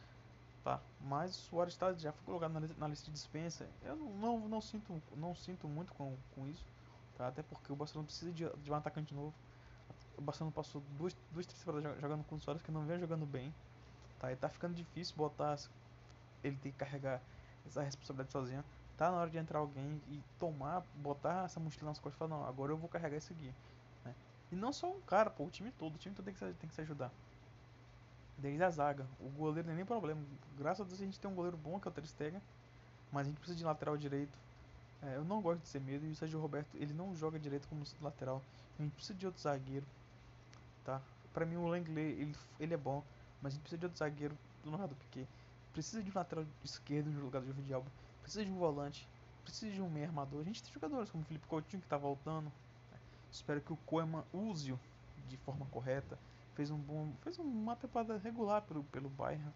Tá, 0.64 0.80
mas 1.00 1.36
o 1.36 1.40
Soares 1.40 1.76
tá, 1.76 1.92
já 1.94 2.12
foi 2.12 2.24
colocado 2.24 2.52
na, 2.52 2.60
na 2.60 2.88
lista 2.88 3.06
de 3.06 3.12
dispensa. 3.12 3.68
Eu 3.82 3.96
não, 3.96 4.10
não, 4.10 4.48
não, 4.48 4.60
sinto, 4.60 5.02
não 5.16 5.34
sinto 5.34 5.66
muito 5.66 5.92
com, 5.94 6.16
com 6.34 6.46
isso. 6.46 6.64
Tá? 7.16 7.28
Até 7.28 7.42
porque 7.42 7.72
o 7.72 7.76
Barcelona 7.76 8.06
precisa 8.06 8.32
de, 8.32 8.48
de 8.48 8.70
um 8.70 8.74
atacante 8.74 9.14
novo 9.14 9.34
o 10.16 10.22
Barcelona 10.22 10.52
passou 10.54 10.82
duas, 10.98 11.16
duas 11.32 11.46
três 11.46 11.58
temporadas 11.58 12.00
jogando 12.00 12.24
com 12.24 12.36
o 12.36 12.40
Soares 12.40 12.62
que 12.62 12.70
não 12.70 12.84
vem 12.84 12.98
jogando 12.98 13.26
bem. 13.26 13.52
Tá? 14.18 14.32
E 14.32 14.36
tá 14.36 14.48
ficando 14.48 14.74
difícil 14.74 15.16
botar. 15.16 15.58
Ele 16.44 16.56
tem 16.56 16.72
que 16.72 16.78
carregar 16.78 17.20
essa 17.66 17.82
responsabilidade 17.82 18.32
sozinho. 18.32 18.64
Tá 18.96 19.10
na 19.10 19.18
hora 19.18 19.30
de 19.30 19.38
entrar 19.38 19.58
alguém 19.58 20.00
e 20.08 20.22
tomar, 20.38 20.82
botar 20.96 21.44
essa 21.44 21.58
mochila 21.58 21.90
nas 21.90 21.98
costas 21.98 22.14
e 22.14 22.18
falar, 22.18 22.36
não, 22.36 22.46
agora 22.46 22.72
eu 22.72 22.76
vou 22.76 22.88
carregar 22.88 23.16
isso 23.16 23.32
aqui. 23.32 23.52
Né? 24.04 24.14
E 24.52 24.56
não 24.56 24.72
só 24.72 24.90
um 24.90 25.00
cara, 25.00 25.30
pô, 25.30 25.44
o 25.44 25.50
time 25.50 25.70
todo, 25.72 25.94
o 25.94 25.98
time 25.98 26.14
todo 26.14 26.24
tem 26.24 26.34
que 26.34 26.40
se, 26.40 26.52
tem 26.54 26.68
que 26.68 26.74
se 26.74 26.80
ajudar. 26.82 27.10
Desde 28.38 28.62
a 28.62 28.70
zaga. 28.70 29.06
O 29.20 29.28
goleiro 29.30 29.66
não 29.66 29.74
é 29.74 29.76
nem 29.76 29.84
problema. 29.84 30.20
Graças 30.58 30.80
a 30.80 30.84
Deus 30.88 31.00
a 31.00 31.04
gente 31.04 31.18
tem 31.18 31.30
um 31.30 31.34
goleiro 31.34 31.56
bom 31.56 31.80
que 31.80 31.88
é 31.88 31.90
o 31.90 31.94
Ter 31.94 32.06
Stegen, 32.06 32.42
mas 33.10 33.26
a 33.26 33.30
gente 33.30 33.38
precisa 33.38 33.58
de 33.58 33.64
lateral 33.64 33.96
direito. 33.96 34.36
É, 35.02 35.16
eu 35.16 35.24
não 35.24 35.40
gosto 35.40 35.62
de 35.62 35.68
ser 35.68 35.80
medo 35.80 36.06
e 36.06 36.10
o 36.10 36.14
Sérgio 36.14 36.40
Roberto 36.40 36.76
ele 36.76 36.92
não 36.92 37.14
joga 37.16 37.38
direito 37.38 37.66
como 37.68 37.84
lateral. 38.00 38.40
A 38.78 38.82
gente 38.82 38.92
precisa 38.92 39.18
de 39.18 39.26
outro 39.26 39.40
zagueiro 39.40 39.86
tá? 40.84 41.00
Pra 41.32 41.46
mim 41.46 41.56
o 41.56 41.66
Langley, 41.66 42.12
ele, 42.20 42.36
ele 42.60 42.74
é 42.74 42.76
bom, 42.76 43.02
mas 43.40 43.56
precisa 43.56 43.78
de 43.78 43.86
outro 43.86 43.98
zagueiro 43.98 44.36
do 44.62 44.70
lado, 44.70 44.94
porque 44.96 45.26
precisa 45.72 46.02
de 46.02 46.10
um 46.10 46.14
lateral 46.14 46.44
esquerdo 46.62 47.10
no 47.10 47.20
lugar 47.20 47.40
do 47.40 47.46
Jordi 47.46 47.72
Alba, 47.72 47.90
precisa 48.20 48.44
de 48.44 48.50
um 48.50 48.56
volante, 48.56 49.08
precisa 49.42 49.72
de 49.72 49.80
um 49.80 49.88
meio 49.88 50.06
armador. 50.06 50.40
A 50.40 50.44
gente 50.44 50.62
tem 50.62 50.72
jogadores 50.72 51.10
como 51.10 51.22
o 51.22 51.26
Felipe 51.26 51.46
Coutinho 51.46 51.82
que 51.82 51.88
tá 51.88 51.96
voltando. 51.96 52.52
Né? 52.90 52.98
Espero 53.30 53.60
que 53.60 53.72
o 53.72 53.76
Koeman 53.78 54.24
use-o 54.32 54.78
de 55.28 55.36
forma 55.38 55.66
correta. 55.66 56.18
Fez 56.54 56.70
um 56.70 56.78
bom, 56.78 57.10
fez 57.22 57.38
uma 57.38 57.74
temporada 57.74 58.18
regular 58.18 58.62
pelo 58.62 58.84
pelo 58.84 59.08
Bayern, 59.08 59.52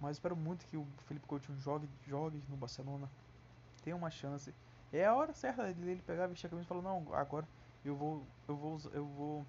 mas 0.00 0.16
espero 0.16 0.36
muito 0.36 0.66
que 0.66 0.76
o 0.76 0.84
Felipe 1.06 1.26
Coutinho 1.26 1.56
jogue, 1.60 1.88
jogue 2.06 2.42
no 2.48 2.56
Barcelona. 2.56 3.08
Tenha 3.84 3.94
uma 3.94 4.10
chance. 4.10 4.52
É 4.92 5.06
a 5.06 5.14
hora 5.14 5.32
certa 5.32 5.72
dele 5.72 6.02
pegar, 6.04 6.26
vestir 6.26 6.46
a 6.46 6.50
camisa 6.50 6.66
e 6.66 6.68
falar: 6.68 6.82
"Não, 6.82 7.14
agora 7.14 7.46
eu 7.84 7.94
vou 7.94 8.26
eu 8.48 8.56
vou 8.56 8.80
eu 8.92 9.06
vou 9.06 9.46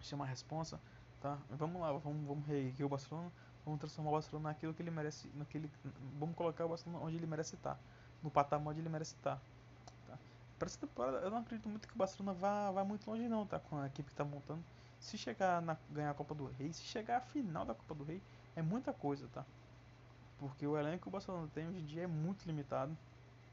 chamar 0.00 0.24
a 0.24 0.28
responsa, 0.28 0.80
tá? 1.20 1.38
Vamos 1.50 1.80
lá, 1.80 1.92
vamos, 1.92 2.26
vamos 2.26 2.46
reerguer 2.46 2.86
o 2.86 2.88
Barcelona, 2.88 3.30
vamos 3.64 3.80
transformar 3.80 4.10
o 4.10 4.14
Barcelona 4.14 4.48
naquilo 4.50 4.74
que 4.74 4.82
ele 4.82 4.90
merece, 4.90 5.30
naquele, 5.34 5.70
vamos 6.18 6.36
colocar 6.36 6.64
o 6.64 6.68
Barcelona 6.68 7.04
onde 7.04 7.16
ele 7.16 7.26
merece 7.26 7.54
estar, 7.54 7.78
no 8.22 8.30
patamar 8.30 8.72
onde 8.72 8.80
ele 8.80 8.88
merece 8.88 9.14
estar. 9.14 9.40
Tá? 10.06 10.18
Para 10.58 10.66
essa 10.66 10.78
temporada, 10.78 11.18
eu 11.18 11.30
não 11.30 11.38
acredito 11.38 11.68
muito 11.68 11.86
que 11.86 11.94
o 11.94 11.98
Barcelona 11.98 12.32
vá, 12.38 12.70
vá 12.70 12.84
muito 12.84 13.08
longe 13.10 13.28
não, 13.28 13.46
tá? 13.46 13.58
Com 13.58 13.78
a 13.78 13.86
equipe 13.86 14.06
que 14.06 14.14
está 14.14 14.24
montando. 14.24 14.62
Se 15.00 15.16
chegar 15.16 15.62
na 15.62 15.76
ganhar 15.90 16.10
a 16.10 16.14
Copa 16.14 16.34
do 16.34 16.46
Rei, 16.46 16.72
se 16.72 16.82
chegar 16.82 17.18
à 17.18 17.20
final 17.20 17.64
da 17.64 17.74
Copa 17.74 17.94
do 17.94 18.04
Rei, 18.04 18.20
é 18.56 18.62
muita 18.62 18.92
coisa, 18.92 19.28
tá? 19.32 19.44
Porque 20.38 20.66
o 20.66 20.76
elenco 20.76 21.02
que 21.02 21.08
o 21.08 21.10
Barcelona 21.10 21.48
tem 21.54 21.68
hoje 21.68 21.78
em 21.78 21.84
dia 21.84 22.02
é 22.02 22.06
muito 22.06 22.44
limitado. 22.46 22.96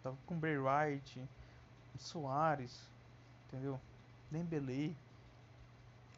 Tá 0.03 0.13
com 0.25 0.38
Bray 0.38 0.58
Wright, 0.58 1.23
Soares, 1.97 2.79
entendeu? 3.47 3.79
Dembele, 4.29 4.95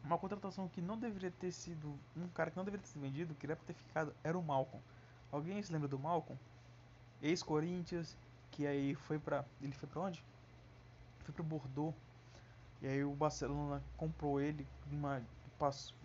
uma 0.04 0.18
contratação 0.18 0.68
que 0.68 0.80
não 0.80 0.98
deveria 0.98 1.30
ter 1.30 1.52
sido. 1.52 1.98
Um 2.16 2.28
cara 2.28 2.50
que 2.50 2.56
não 2.56 2.64
deveria 2.64 2.84
ter 2.84 2.90
sido 2.90 3.02
vendido, 3.02 3.34
que 3.34 3.46
era 3.46 3.56
pra 3.56 3.66
ter 3.66 3.74
ficado, 3.74 4.14
era 4.22 4.38
o 4.38 4.42
Malcolm. 4.42 4.82
Alguém 5.30 5.62
se 5.62 5.72
lembra 5.72 5.88
do 5.88 5.98
Malcolm? 5.98 6.38
Ex-Corinthians, 7.22 8.16
que 8.50 8.66
aí 8.66 8.94
foi 8.94 9.18
pra. 9.18 9.44
Ele 9.60 9.72
foi 9.72 9.88
pra 9.88 10.00
onde? 10.02 10.24
Foi 11.20 11.34
pro 11.34 11.44
Bordeaux. 11.44 11.94
E 12.80 12.86
aí 12.86 13.04
o 13.04 13.10
Barcelona 13.10 13.82
comprou 13.96 14.40
ele, 14.40 14.64
uma, 14.90 15.20
passou, 15.58 15.96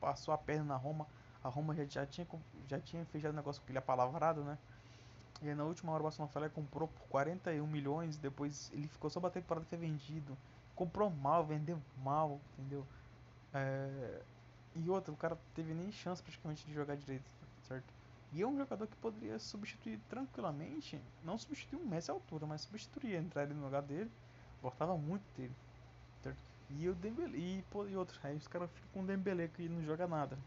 passou 0.00 0.32
a 0.32 0.38
perna 0.38 0.64
na 0.64 0.76
Roma. 0.76 1.06
A 1.42 1.48
Roma 1.48 1.74
já, 1.74 1.84
já 1.84 2.06
tinha, 2.06 2.26
já 2.68 2.78
tinha 2.78 3.04
fechado 3.06 3.32
o 3.32 3.36
negócio 3.36 3.60
com 3.62 3.70
ele 3.70 3.78
apalavrado, 3.78 4.44
né? 4.44 4.56
E 5.42 5.48
aí 5.48 5.54
na 5.54 5.64
última 5.64 5.92
hora 5.92 6.02
o 6.02 6.04
Barcelona 6.04 6.46
e 6.46 6.50
comprou 6.50 6.86
por 6.86 7.08
41 7.08 7.66
milhões. 7.66 8.16
Depois 8.18 8.70
ele 8.72 8.86
ficou 8.86 9.10
só 9.10 9.18
batendo 9.18 9.44
para 9.44 9.60
ter 9.62 9.76
vendido. 9.76 10.36
Comprou 10.76 11.10
mal, 11.10 11.44
vendeu 11.44 11.80
mal, 12.02 12.40
entendeu? 12.58 12.86
É... 13.52 14.22
E 14.74 14.88
outra, 14.88 15.12
o 15.12 15.16
cara 15.16 15.36
teve 15.54 15.74
nem 15.74 15.90
chance 15.90 16.22
praticamente 16.22 16.64
de 16.64 16.72
jogar 16.72 16.96
direito, 16.96 17.24
certo? 17.66 17.92
E 18.32 18.42
é 18.42 18.46
um 18.46 18.56
jogador 18.56 18.86
que 18.86 18.96
poderia 18.96 19.38
substituir 19.40 19.98
tranquilamente, 20.08 21.00
não 21.24 21.36
substituir 21.36 21.80
um 21.80 21.88
Messi 21.88 22.10
à 22.10 22.14
altura, 22.14 22.46
mas 22.46 22.60
substituir, 22.60 23.16
entrar 23.16 23.42
ali 23.42 23.54
no 23.54 23.64
lugar 23.64 23.82
dele, 23.82 24.10
gostava 24.62 24.96
muito 24.96 25.24
dele, 25.36 25.54
certo? 26.22 26.38
E 26.68 26.88
o 26.88 26.94
Dembele, 26.94 27.36
e, 27.36 27.62
pô, 27.62 27.86
e 27.86 27.96
outros, 27.96 28.20
aí 28.22 28.36
os 28.36 28.46
caras 28.46 28.70
ficam 28.70 28.88
com 28.92 29.02
o 29.02 29.06
Dembele 29.06 29.48
que 29.48 29.68
não 29.68 29.82
joga 29.82 30.06
nada. 30.06 30.38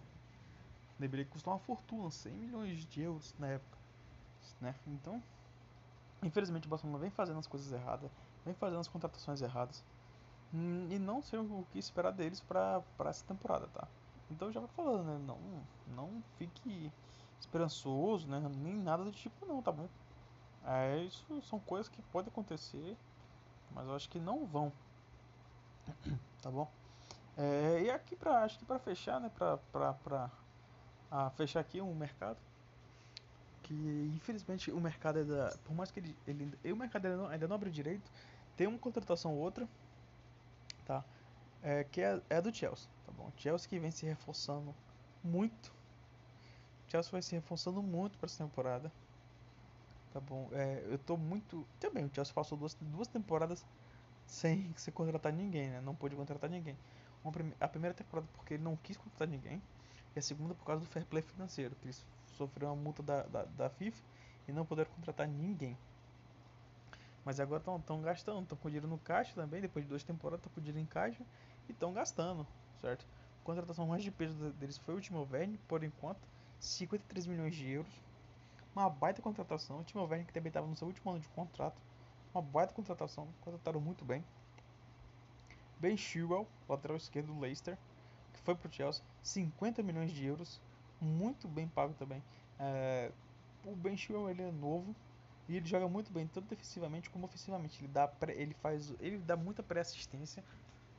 O 0.98 1.02
Dembele 1.02 1.26
custou 1.26 1.52
uma 1.52 1.60
fortuna, 1.60 2.10
100 2.10 2.32
milhões 2.32 2.86
de 2.86 3.02
euros 3.02 3.36
na 3.38 3.48
época, 3.48 3.78
né? 4.62 4.74
Então, 4.88 5.22
infelizmente 6.22 6.68
o 6.68 6.70
Barcelona 6.70 7.00
vem 7.00 7.10
fazendo 7.10 7.40
as 7.40 7.48
coisas 7.48 7.70
erradas, 7.74 8.10
vem 8.46 8.54
fazendo 8.54 8.80
as 8.80 8.88
contratações 8.88 9.42
erradas. 9.42 9.84
Hum, 10.54 10.88
e 10.92 11.00
não 11.00 11.22
sei 11.22 11.40
o 11.40 11.66
que 11.72 11.80
esperar 11.80 12.12
deles 12.12 12.40
pra 12.40 12.84
essa 13.06 13.26
temporada, 13.26 13.68
tá? 13.74 13.88
Então 14.30 14.52
já 14.52 14.60
vai 14.60 14.70
falando, 14.70 15.06
né? 15.06 15.20
Não, 15.26 15.38
não 15.96 16.24
fique 16.38 16.92
esperançoso, 17.40 18.28
né? 18.28 18.40
Nem 18.58 18.76
nada 18.76 19.04
do 19.04 19.12
tipo 19.12 19.46
não, 19.46 19.62
tá 19.62 19.72
bom? 19.72 19.88
É, 20.66 21.04
isso 21.04 21.42
são 21.42 21.60
coisas 21.60 21.90
que 21.90 22.02
podem 22.04 22.30
acontecer, 22.30 22.96
mas 23.72 23.88
eu 23.88 23.96
acho 23.96 24.10
que 24.10 24.20
não 24.20 24.46
vão. 24.46 24.72
tá 26.42 26.52
bom? 26.52 26.70
É, 27.36 27.82
e 27.82 27.90
aqui 27.90 28.16
pra, 28.16 28.44
acho 28.44 28.60
que 28.60 28.66
pra 28.66 28.78
fechar, 28.78 29.20
né? 29.20 29.30
Pra, 29.36 29.58
pra, 29.58 29.94
pra 29.94 30.30
a 31.10 31.30
fechar 31.32 31.60
aqui 31.60 31.82
um 31.82 31.96
mercado. 31.96 32.38
Que 33.64 33.74
infelizmente 34.16 34.72
o 34.72 34.80
mercado 34.80 35.18
ainda. 35.18 35.58
Por 35.66 35.76
mais 35.76 35.90
que 35.90 36.00
ele. 36.00 36.16
ele 36.28 36.72
o 36.72 36.76
mercado 36.76 37.06
ainda 37.06 37.18
não, 37.18 37.28
ainda 37.28 37.48
não 37.48 37.56
abriu 37.56 37.72
direito, 37.72 38.10
tem 38.56 38.68
uma 38.68 38.78
contratação 38.78 39.34
ou 39.34 39.40
outra 39.40 39.68
tá? 40.84 41.06
É, 41.62 41.84
que 41.86 42.02
é, 42.02 42.22
é 42.30 42.42
do 42.42 42.54
Chelsea, 42.54 42.90
tá 43.06 43.12
bom? 43.12 43.32
Chelsea 43.38 43.70
que 43.70 43.80
vem 43.80 43.92
se 43.92 44.06
reforçando 44.06 44.76
muito. 45.24 45.74
Chelsea 46.88 47.12
vai 47.12 47.22
se 47.22 47.36
reforçando 47.36 47.82
muito 47.82 48.18
para 48.18 48.28
essa 48.28 48.44
temporada. 48.44 48.92
Tá 50.12 50.20
bom? 50.20 50.50
É, 50.54 50.84
eu 50.88 50.98
tô 51.00 51.18
muito. 51.18 51.68
Também, 51.80 52.06
o 52.06 52.12
Chelsea 52.14 52.34
passou 52.34 52.58
duas, 52.58 52.76
duas 52.80 53.08
temporadas 53.08 53.66
sem 54.26 54.74
se 54.78 54.92
contratar 54.92 55.34
ninguém, 55.34 55.70
né? 55.70 55.82
Não 55.82 55.96
pôde 55.96 56.16
contratar 56.16 56.50
ninguém. 56.50 56.78
A 57.60 57.68
primeira 57.68 57.94
temporada 57.96 58.28
porque 58.34 58.56
ele 58.56 58.64
não 58.64 58.76
quis 58.78 58.98
contratar 58.98 59.28
ninguém. 59.28 59.62
E 60.16 60.20
a 60.20 60.22
segunda 60.22 60.54
por 60.56 60.66
causa 60.66 60.82
do 60.82 60.88
fair 60.88 61.06
play 61.06 61.24
financeiro, 61.24 61.76
que 61.78 61.86
eles 61.88 62.06
sofreram 62.26 62.74
uma 62.74 62.82
multa 62.84 63.02
da, 63.04 63.24
da, 63.24 63.46
da 63.46 63.70
FIFA 63.70 64.04
e 64.48 64.52
não 64.52 64.66
puderam 64.66 64.92
contratar 64.92 65.28
ninguém. 65.28 65.78
Mas 67.26 67.40
agora 67.40 67.60
estão 67.60 68.02
gastando, 68.02 68.44
estão 68.44 68.58
com 68.58 68.68
dinheiro 68.68 68.88
no 68.88 68.98
caixa 68.98 69.34
também, 69.34 69.62
depois 69.62 69.86
de 69.86 69.90
duas 69.90 70.04
temporadas 70.04 70.42
estão 70.42 70.54
com 70.54 70.60
dinheiro 70.60 70.80
em 70.80 70.86
caixa 70.86 71.24
e 71.70 71.72
estão 71.72 71.94
gastando, 71.94 72.46
certo? 72.82 73.06
A 73.42 73.46
contratação 73.46 73.88
mais 73.88 74.04
de 74.04 74.12
peso 74.12 74.36
deles 74.54 74.78
foi 74.78 74.96
o 74.96 75.02
Timo 75.02 75.28
Werner, 75.32 75.60
por 75.68 75.84
enquanto, 75.84 76.20
53 76.60 77.28
milhões 77.28 77.56
de 77.56 77.70
euros. 77.70 77.94
Uma 78.76 78.90
baita 78.90 79.22
contratação, 79.22 79.80
o 79.80 79.84
Timo 79.84 80.04
Werner 80.04 80.26
que 80.26 80.34
também 80.34 80.50
estava 80.50 80.68
no 80.68 80.76
seu 80.76 80.88
último 80.88 81.12
ano 81.12 81.20
de 81.20 81.28
contrato. 81.30 81.82
Uma 82.34 82.42
baita 82.42 82.74
contratação, 82.74 83.28
contrataram 83.42 83.80
muito 83.80 84.04
bem. 84.04 84.24
Ben 85.80 85.96
Chilwell, 85.96 86.48
lateral 86.68 86.98
esquerdo 86.98 87.28
do 87.28 87.40
Leicester, 87.40 87.78
que 88.34 88.40
foi 88.40 88.56
pro 88.56 88.72
Chelsea, 88.72 89.04
50 89.22 89.84
milhões 89.84 90.12
de 90.12 90.26
euros, 90.26 90.60
muito 91.00 91.48
bem 91.48 91.68
pago 91.68 91.94
também. 91.94 92.24
É, 92.60 93.12
o 93.66 93.76
Ben 93.76 93.96
Chilwell 93.96 94.30
ele 94.30 94.44
é 94.44 94.52
novo 94.52 94.96
e 95.48 95.58
ele 95.58 95.68
joga 95.68 95.88
muito 95.88 96.12
bem, 96.12 96.26
tanto 96.28 96.48
defensivamente 96.48 97.10
como 97.10 97.26
ofensivamente. 97.26 97.82
Ele 97.82 97.92
dá, 97.92 98.12
ele 98.30 98.54
faz, 98.56 98.94
ele 99.00 99.18
dá 99.18 99.36
muita 99.36 99.62
pré-assistência, 99.62 100.44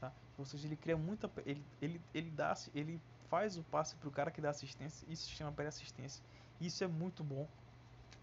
tá? 0.01 0.13
Ou 0.37 0.45
seja, 0.45 0.67
ele 0.67 0.77
cria 0.77 0.97
muita, 0.97 1.31
ele, 1.47 1.65
ele, 1.81 2.01
ele 2.13 2.31
dá, 2.31 2.55
ele 2.75 3.01
faz 3.31 3.57
o 3.57 3.63
passe 3.65 3.97
pro 3.97 4.11
cara 4.11 4.31
que 4.31 4.41
dá 4.41 4.51
assistência. 4.51 5.07
Isso 5.11 5.25
se 5.25 5.31
chama 5.31 5.51
pré-assistência. 5.53 6.23
Isso 6.61 6.85
é 6.85 6.87
muito 6.87 7.25
bom, 7.25 7.49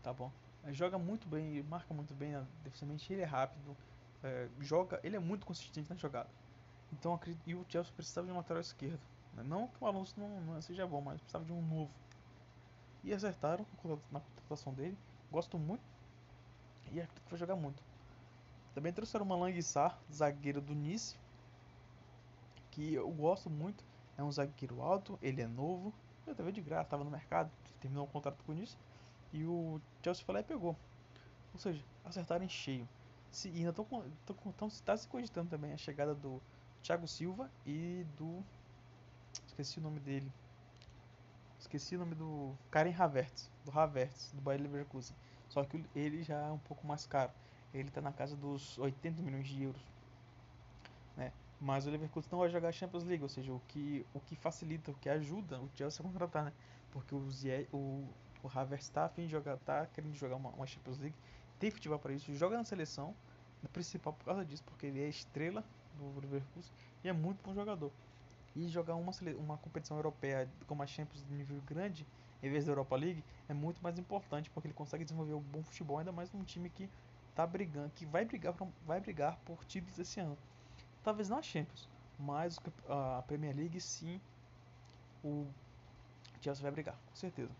tá 0.03 0.13
bom? 0.13 0.31
Joga 0.69 0.97
muito 0.99 1.27
bem, 1.27 1.63
marca 1.63 1.93
muito 1.93 2.13
bem 2.13 2.31
né? 2.31 2.45
defensivamente. 2.63 3.11
Ele 3.11 3.23
é 3.23 3.25
rápido, 3.25 3.75
é, 4.23 4.47
joga, 4.59 4.99
ele 5.03 5.15
é 5.15 5.19
muito 5.19 5.45
consistente 5.45 5.89
na 5.89 5.95
jogada. 5.95 6.29
Então 6.93 7.13
acredito, 7.13 7.41
e 7.47 7.55
o 7.55 7.65
Chelsea 7.67 7.91
precisava 7.93 8.27
de 8.27 8.33
um 8.33 8.37
lateral 8.37 8.61
esquerdo. 8.61 8.99
Né? 9.33 9.43
Não 9.43 9.67
que 9.67 9.83
o 9.83 9.87
Alonso 9.87 10.19
não, 10.19 10.41
não 10.41 10.61
seja 10.61 10.85
bom, 10.85 11.01
mas 11.01 11.19
precisava 11.19 11.45
de 11.45 11.51
um 11.51 11.61
novo. 11.61 11.91
E 13.03 13.11
acertaram 13.11 13.65
na 14.11 14.19
contratação 14.19 14.73
dele. 14.73 14.95
Gosto 15.31 15.57
muito. 15.57 15.81
E 16.91 16.99
acredito 16.99 17.23
que 17.23 17.29
vai 17.29 17.39
jogar 17.39 17.55
muito. 17.55 17.81
Também 18.73 18.93
trouxeram 18.93 19.25
uma 19.25 19.35
Languissar, 19.35 19.99
zagueiro 20.11 20.61
do 20.61 20.73
Nice. 20.73 21.17
Que 22.69 22.93
eu 22.93 23.09
gosto 23.09 23.49
muito. 23.49 23.83
É 24.17 24.23
um 24.23 24.31
zagueiro 24.31 24.81
alto, 24.81 25.17
ele 25.21 25.41
é 25.41 25.47
novo. 25.47 25.93
Eu 26.27 26.35
tava 26.35 26.51
de 26.51 26.61
graça, 26.61 26.83
estava 26.83 27.03
no 27.03 27.11
mercado, 27.11 27.51
terminou 27.79 28.05
o 28.05 28.09
contrato 28.09 28.43
com 28.45 28.51
o 28.51 28.55
Nice. 28.55 28.77
E 29.33 29.45
o 29.45 29.81
Chelsea 30.03 30.23
foi 30.23 30.35
lá 30.35 30.41
e 30.41 30.43
pegou. 30.43 30.75
Ou 31.53 31.59
seja, 31.59 31.83
acertaram 32.05 32.45
em 32.45 32.49
cheio. 32.49 32.87
Se, 33.31 33.49
e 33.49 33.59
ainda 33.59 33.69
estão 33.69 34.69
tá 34.85 34.97
se 34.97 35.07
cogitando 35.07 35.49
também 35.49 35.71
a 35.73 35.77
chegada 35.77 36.13
do 36.13 36.41
Thiago 36.81 37.07
Silva 37.07 37.49
e 37.65 38.05
do. 38.17 38.43
Esqueci 39.47 39.79
o 39.79 39.81
nome 39.81 39.99
dele. 39.99 40.31
Esqueci 41.59 41.95
o 41.95 41.99
nome 41.99 42.15
do. 42.15 42.53
Karen 42.69 42.93
Havertz. 42.93 43.49
Do 43.63 43.77
Havertz, 43.77 44.31
do 44.33 44.41
Bayer 44.41 44.61
Leverkusen. 44.61 45.15
Só 45.51 45.65
que 45.65 45.83
ele 45.93 46.23
já 46.23 46.37
é 46.47 46.51
um 46.51 46.57
pouco 46.57 46.87
mais 46.87 47.05
caro. 47.05 47.31
Ele 47.73 47.89
está 47.89 47.99
na 47.99 48.13
casa 48.13 48.37
dos 48.37 48.77
80 48.77 49.21
milhões 49.21 49.45
de 49.47 49.63
euros. 49.63 49.81
Né? 51.17 51.33
Mas 51.59 51.85
o 51.85 51.89
Leverkusen 51.89 52.29
não 52.31 52.39
vai 52.39 52.49
jogar 52.49 52.71
Champions 52.71 53.03
League, 53.03 53.21
ou 53.21 53.27
seja, 53.27 53.51
o 53.51 53.61
que, 53.67 54.05
o 54.13 54.19
que 54.21 54.33
facilita, 54.37 54.91
o 54.91 54.93
que 54.93 55.09
ajuda 55.09 55.59
o 55.59 55.69
Chelsea 55.75 55.99
a 55.99 56.07
contratar, 56.07 56.45
né? 56.45 56.53
Porque 56.89 57.13
o, 57.13 57.29
Zie, 57.29 57.67
o, 57.73 58.07
o 58.41 58.47
Havertz 58.47 58.85
está 58.85 59.05
afim 59.05 59.23
de 59.23 59.31
jogar, 59.31 59.57
tá 59.57 59.85
querendo 59.87 60.15
jogar 60.15 60.37
uma, 60.37 60.51
uma 60.51 60.65
Champions 60.65 60.99
League, 60.99 61.15
tem 61.59 61.69
futebol 61.69 61.99
para 61.99 62.13
isso, 62.13 62.33
joga 62.33 62.57
na 62.57 62.63
seleção, 62.63 63.13
principal 63.73 64.13
por 64.13 64.23
causa 64.23 64.45
disso, 64.45 64.63
porque 64.63 64.85
ele 64.85 65.03
é 65.03 65.09
estrela 65.09 65.63
do 65.97 66.19
Leverkusen 66.21 66.71
e 67.03 67.09
é 67.09 67.13
muito 67.13 67.43
bom 67.43 67.53
jogador. 67.53 67.91
E 68.55 68.67
jogar 68.67 68.95
uma, 68.95 69.11
uma 69.37 69.57
competição 69.57 69.97
europeia 69.97 70.49
como 70.67 70.83
a 70.83 70.87
Champions 70.87 71.25
de 71.25 71.33
nível 71.33 71.61
grande, 71.65 72.05
em 72.43 72.49
vez 72.49 72.65
da 72.65 72.71
Europa 72.71 72.95
League, 72.95 73.23
é 73.47 73.53
muito 73.53 73.81
mais 73.81 73.97
importante, 73.97 74.49
porque 74.49 74.67
ele 74.67 74.73
consegue 74.73 75.03
desenvolver 75.03 75.33
um 75.33 75.41
bom 75.41 75.63
futebol, 75.63 75.99
ainda 75.99 76.11
mais 76.11 76.31
num 76.31 76.43
time 76.43 76.69
que 76.69 76.89
tá 77.35 77.45
brigando, 77.45 77.91
que 77.91 78.05
vai 78.05 78.25
brigar, 78.25 78.53
pra, 78.53 78.67
vai 78.85 78.99
brigar 78.99 79.37
por 79.45 79.63
títulos 79.65 79.97
esse 79.99 80.19
ano. 80.19 80.37
Talvez 81.03 81.29
não 81.29 81.37
a 81.37 81.41
Champions, 81.41 81.87
mas 82.19 82.59
a 82.89 83.23
Premier 83.25 83.55
League 83.55 83.79
sim, 83.79 84.19
o 85.23 85.47
Chelsea 86.41 86.61
vai 86.61 86.71
brigar, 86.71 86.95
com 86.95 87.15
certeza. 87.15 87.51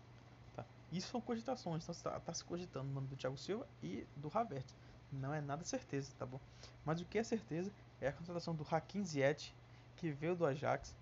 Tá? 0.54 0.64
Isso 0.90 1.08
são 1.08 1.20
cogitações, 1.20 1.82
então 1.82 1.92
está 1.92 2.20
tá 2.20 2.34
se 2.34 2.44
cogitando 2.44 2.90
o 2.90 2.92
nome 2.92 3.06
do 3.08 3.16
Thiago 3.16 3.36
Silva 3.36 3.66
e 3.82 4.06
do 4.16 4.30
Havertz. 4.32 4.74
Não 5.10 5.32
é 5.32 5.40
nada 5.40 5.64
certeza, 5.64 6.12
tá 6.18 6.24
bom? 6.24 6.40
Mas 6.84 7.00
o 7.00 7.04
que 7.04 7.18
é 7.18 7.22
certeza 7.22 7.70
é 8.00 8.08
a 8.08 8.12
contratação 8.12 8.54
do 8.54 8.66
Hakim 8.68 9.04
Ziyech, 9.04 9.54
que 10.02 10.10
veio 10.10 10.34
do 10.34 10.44
Ajax. 10.44 10.94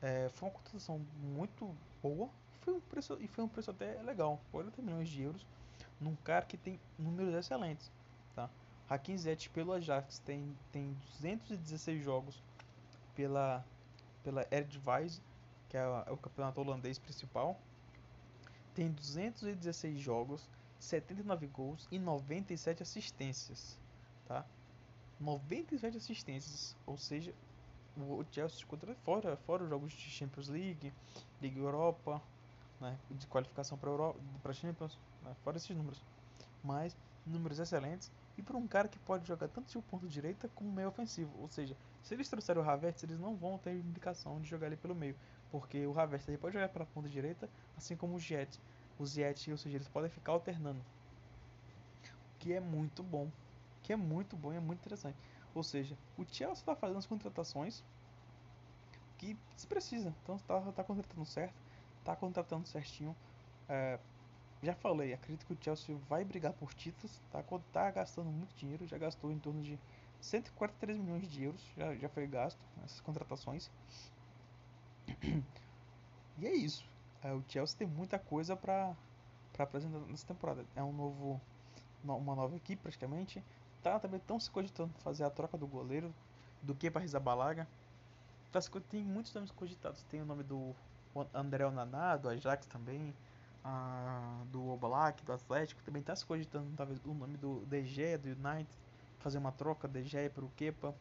É, 0.00 0.28
foi 0.28 0.48
uma 0.48 0.54
contratação 0.54 1.00
muito 1.22 1.74
boa 2.02 2.28
foi 2.62 2.74
um 2.74 2.80
preço, 2.80 3.18
e 3.20 3.26
foi 3.26 3.44
um 3.44 3.48
preço 3.48 3.70
até 3.70 4.00
legal, 4.02 4.40
40 4.52 4.80
milhões 4.82 5.08
de 5.08 5.22
euros, 5.22 5.44
num 6.00 6.14
cara 6.16 6.46
que 6.46 6.56
tem 6.56 6.78
números 6.96 7.34
excelentes. 7.34 7.90
Tá? 8.34 8.48
Hakim 8.88 9.16
Ziyech 9.16 9.50
pelo 9.50 9.72
Ajax 9.72 10.20
tem, 10.20 10.56
tem 10.70 10.96
216 11.18 12.04
jogos 12.04 12.40
pela, 13.14 13.64
pela 14.22 14.46
Eredivisie, 14.50 15.20
que 15.68 15.76
é, 15.76 15.80
é 15.80 16.10
o 16.10 16.16
campeonato 16.16 16.60
holandês 16.60 16.98
principal. 16.98 17.60
Tem 18.74 18.90
216 18.90 19.98
jogos, 19.98 20.48
79 20.78 21.48
gols 21.48 21.88
e 21.90 21.98
97 21.98 22.82
assistências. 22.82 23.76
Tá? 24.26 24.46
97 25.18 25.96
assistências, 25.96 26.76
ou 26.86 26.96
seja, 26.96 27.34
o 27.96 28.24
Chelsea 28.30 28.66
contra 28.66 28.94
fora, 28.96 29.36
fora 29.36 29.62
os 29.64 29.68
jogos 29.68 29.92
de 29.92 30.10
Champions 30.10 30.48
League, 30.48 30.92
Liga 31.40 31.58
Europa, 31.58 32.22
né, 32.80 32.96
de 33.10 33.26
qualificação 33.26 33.78
para 33.78 33.90
para 34.42 34.52
Champions, 34.52 34.98
né, 35.22 35.34
fora 35.44 35.56
esses 35.56 35.74
números. 35.76 36.00
Mas 36.62 36.96
números 37.24 37.58
excelentes 37.58 38.10
e 38.36 38.42
para 38.42 38.56
um 38.56 38.66
cara 38.66 38.88
que 38.88 38.98
pode 38.98 39.26
jogar 39.26 39.48
tanto 39.48 39.70
de 39.70 39.78
ponto 39.86 40.08
direita 40.08 40.48
como 40.54 40.72
meio 40.72 40.88
ofensivo, 40.88 41.30
ou 41.40 41.48
seja, 41.48 41.76
se 42.02 42.14
eles 42.14 42.28
trouxerem 42.28 42.62
o 42.62 42.68
Havertz, 42.68 43.02
eles 43.04 43.18
não 43.18 43.36
vão 43.36 43.58
ter 43.58 43.74
indicação 43.74 44.40
de 44.40 44.48
jogar 44.48 44.66
ali 44.66 44.76
pelo 44.76 44.94
meio, 44.94 45.14
porque 45.50 45.86
o 45.86 45.98
Havertz 45.98 46.28
ele 46.28 46.38
pode 46.38 46.54
jogar 46.54 46.68
pela 46.68 46.86
ponta 46.86 47.08
direita, 47.08 47.48
assim 47.76 47.96
como 47.96 48.16
o 48.16 48.20
Jet, 48.20 48.58
o 48.98 49.06
Ziyech, 49.06 49.50
ou 49.50 49.58
seja, 49.58 49.76
eles 49.76 49.88
podem 49.88 50.10
ficar 50.10 50.32
alternando. 50.32 50.80
Que 52.38 52.54
é 52.54 52.60
muito 52.60 53.02
bom, 53.02 53.30
que 53.82 53.92
é 53.92 53.96
muito 53.96 54.36
bom 54.36 54.52
e 54.52 54.56
é 54.56 54.60
muito 54.60 54.80
interessante. 54.80 55.16
Ou 55.54 55.62
seja, 55.62 55.96
o 56.16 56.24
Chelsea 56.24 56.54
está 56.54 56.74
fazendo 56.74 56.98
as 56.98 57.06
contratações 57.06 57.84
que 59.18 59.36
se 59.56 59.66
precisa. 59.66 60.14
Então 60.22 60.36
está 60.36 60.60
tá 60.72 60.84
contratando 60.84 61.24
certo, 61.26 61.54
está 61.98 62.16
contratando 62.16 62.66
certinho. 62.66 63.14
É, 63.68 63.98
já 64.62 64.74
falei, 64.74 65.12
acredito 65.12 65.44
que 65.46 65.52
o 65.52 65.58
Chelsea 65.60 65.96
vai 66.08 66.24
brigar 66.24 66.52
por 66.52 66.72
títulos, 66.74 67.20
tá, 67.30 67.42
tá 67.72 67.90
gastando 67.90 68.30
muito 68.30 68.54
dinheiro, 68.54 68.86
já 68.86 68.96
gastou 68.96 69.32
em 69.32 69.38
torno 69.38 69.62
de 69.62 69.78
143 70.20 70.98
milhões 70.98 71.28
de 71.28 71.42
euros, 71.42 71.60
já, 71.76 71.94
já 71.96 72.08
foi 72.08 72.26
gasto 72.26 72.60
nessas 72.76 73.00
contratações. 73.00 73.70
E 76.38 76.46
é 76.46 76.54
isso. 76.54 76.84
É, 77.22 77.32
o 77.32 77.44
Chelsea 77.46 77.78
tem 77.78 77.86
muita 77.86 78.18
coisa 78.18 78.56
para 78.56 78.96
apresentar 79.58 79.98
nessa 80.08 80.26
temporada. 80.26 80.64
É 80.74 80.82
um 80.82 80.92
novo, 80.92 81.40
uma 82.02 82.34
nova 82.34 82.56
equipe 82.56 82.82
praticamente 82.82 83.44
tá 83.82 83.98
também 83.98 84.18
estão 84.18 84.38
se 84.38 84.50
cogitando 84.50 84.92
fazer 85.00 85.24
a 85.24 85.30
troca 85.30 85.58
do 85.58 85.66
goleiro 85.66 86.14
do 86.62 86.74
que 86.74 86.90
para 86.90 87.02
Rizabalaga. 87.02 87.66
Tá, 88.50 88.60
tem 88.88 89.02
muitos 89.02 89.32
nomes 89.34 89.50
cogitados. 89.50 90.02
Tem 90.04 90.20
o 90.20 90.26
nome 90.26 90.42
do 90.42 90.74
André 91.34 91.66
Onaná, 91.66 92.16
do 92.16 92.28
Ajax 92.28 92.66
também, 92.66 93.14
a, 93.64 94.42
do 94.50 94.68
Oblak, 94.70 95.24
do 95.24 95.32
Atlético. 95.32 95.82
Também 95.82 96.00
está 96.00 96.14
se 96.14 96.24
cogitando 96.24 96.70
talvez 96.76 97.00
o 97.04 97.14
nome 97.14 97.36
do 97.36 97.60
DG, 97.66 98.18
do 98.18 98.28
United, 98.28 98.68
fazer 99.18 99.38
uma 99.38 99.52
troca 99.52 99.88
DG 99.88 100.30
para 100.30 100.44
o 100.44 100.50
Kepa. 100.50 100.94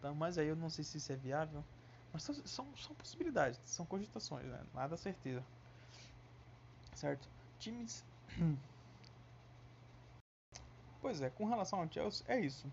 Tá, 0.00 0.12
mas 0.12 0.36
aí 0.38 0.48
eu 0.48 0.56
não 0.56 0.68
sei 0.68 0.84
se 0.84 0.98
isso 0.98 1.12
é 1.12 1.16
viável. 1.16 1.64
Mas 2.12 2.22
são, 2.24 2.34
são, 2.44 2.66
são 2.76 2.94
possibilidades, 2.94 3.58
são 3.64 3.86
cogitações, 3.86 4.44
né? 4.46 4.60
nada 4.74 4.96
certeza. 4.96 5.42
Certo? 6.94 7.26
Times 7.58 8.04
Pois 11.02 11.20
é, 11.20 11.28
com 11.28 11.44
relação 11.44 11.80
ao 11.80 11.92
Chelsea, 11.92 12.24
é 12.28 12.38
isso. 12.38 12.70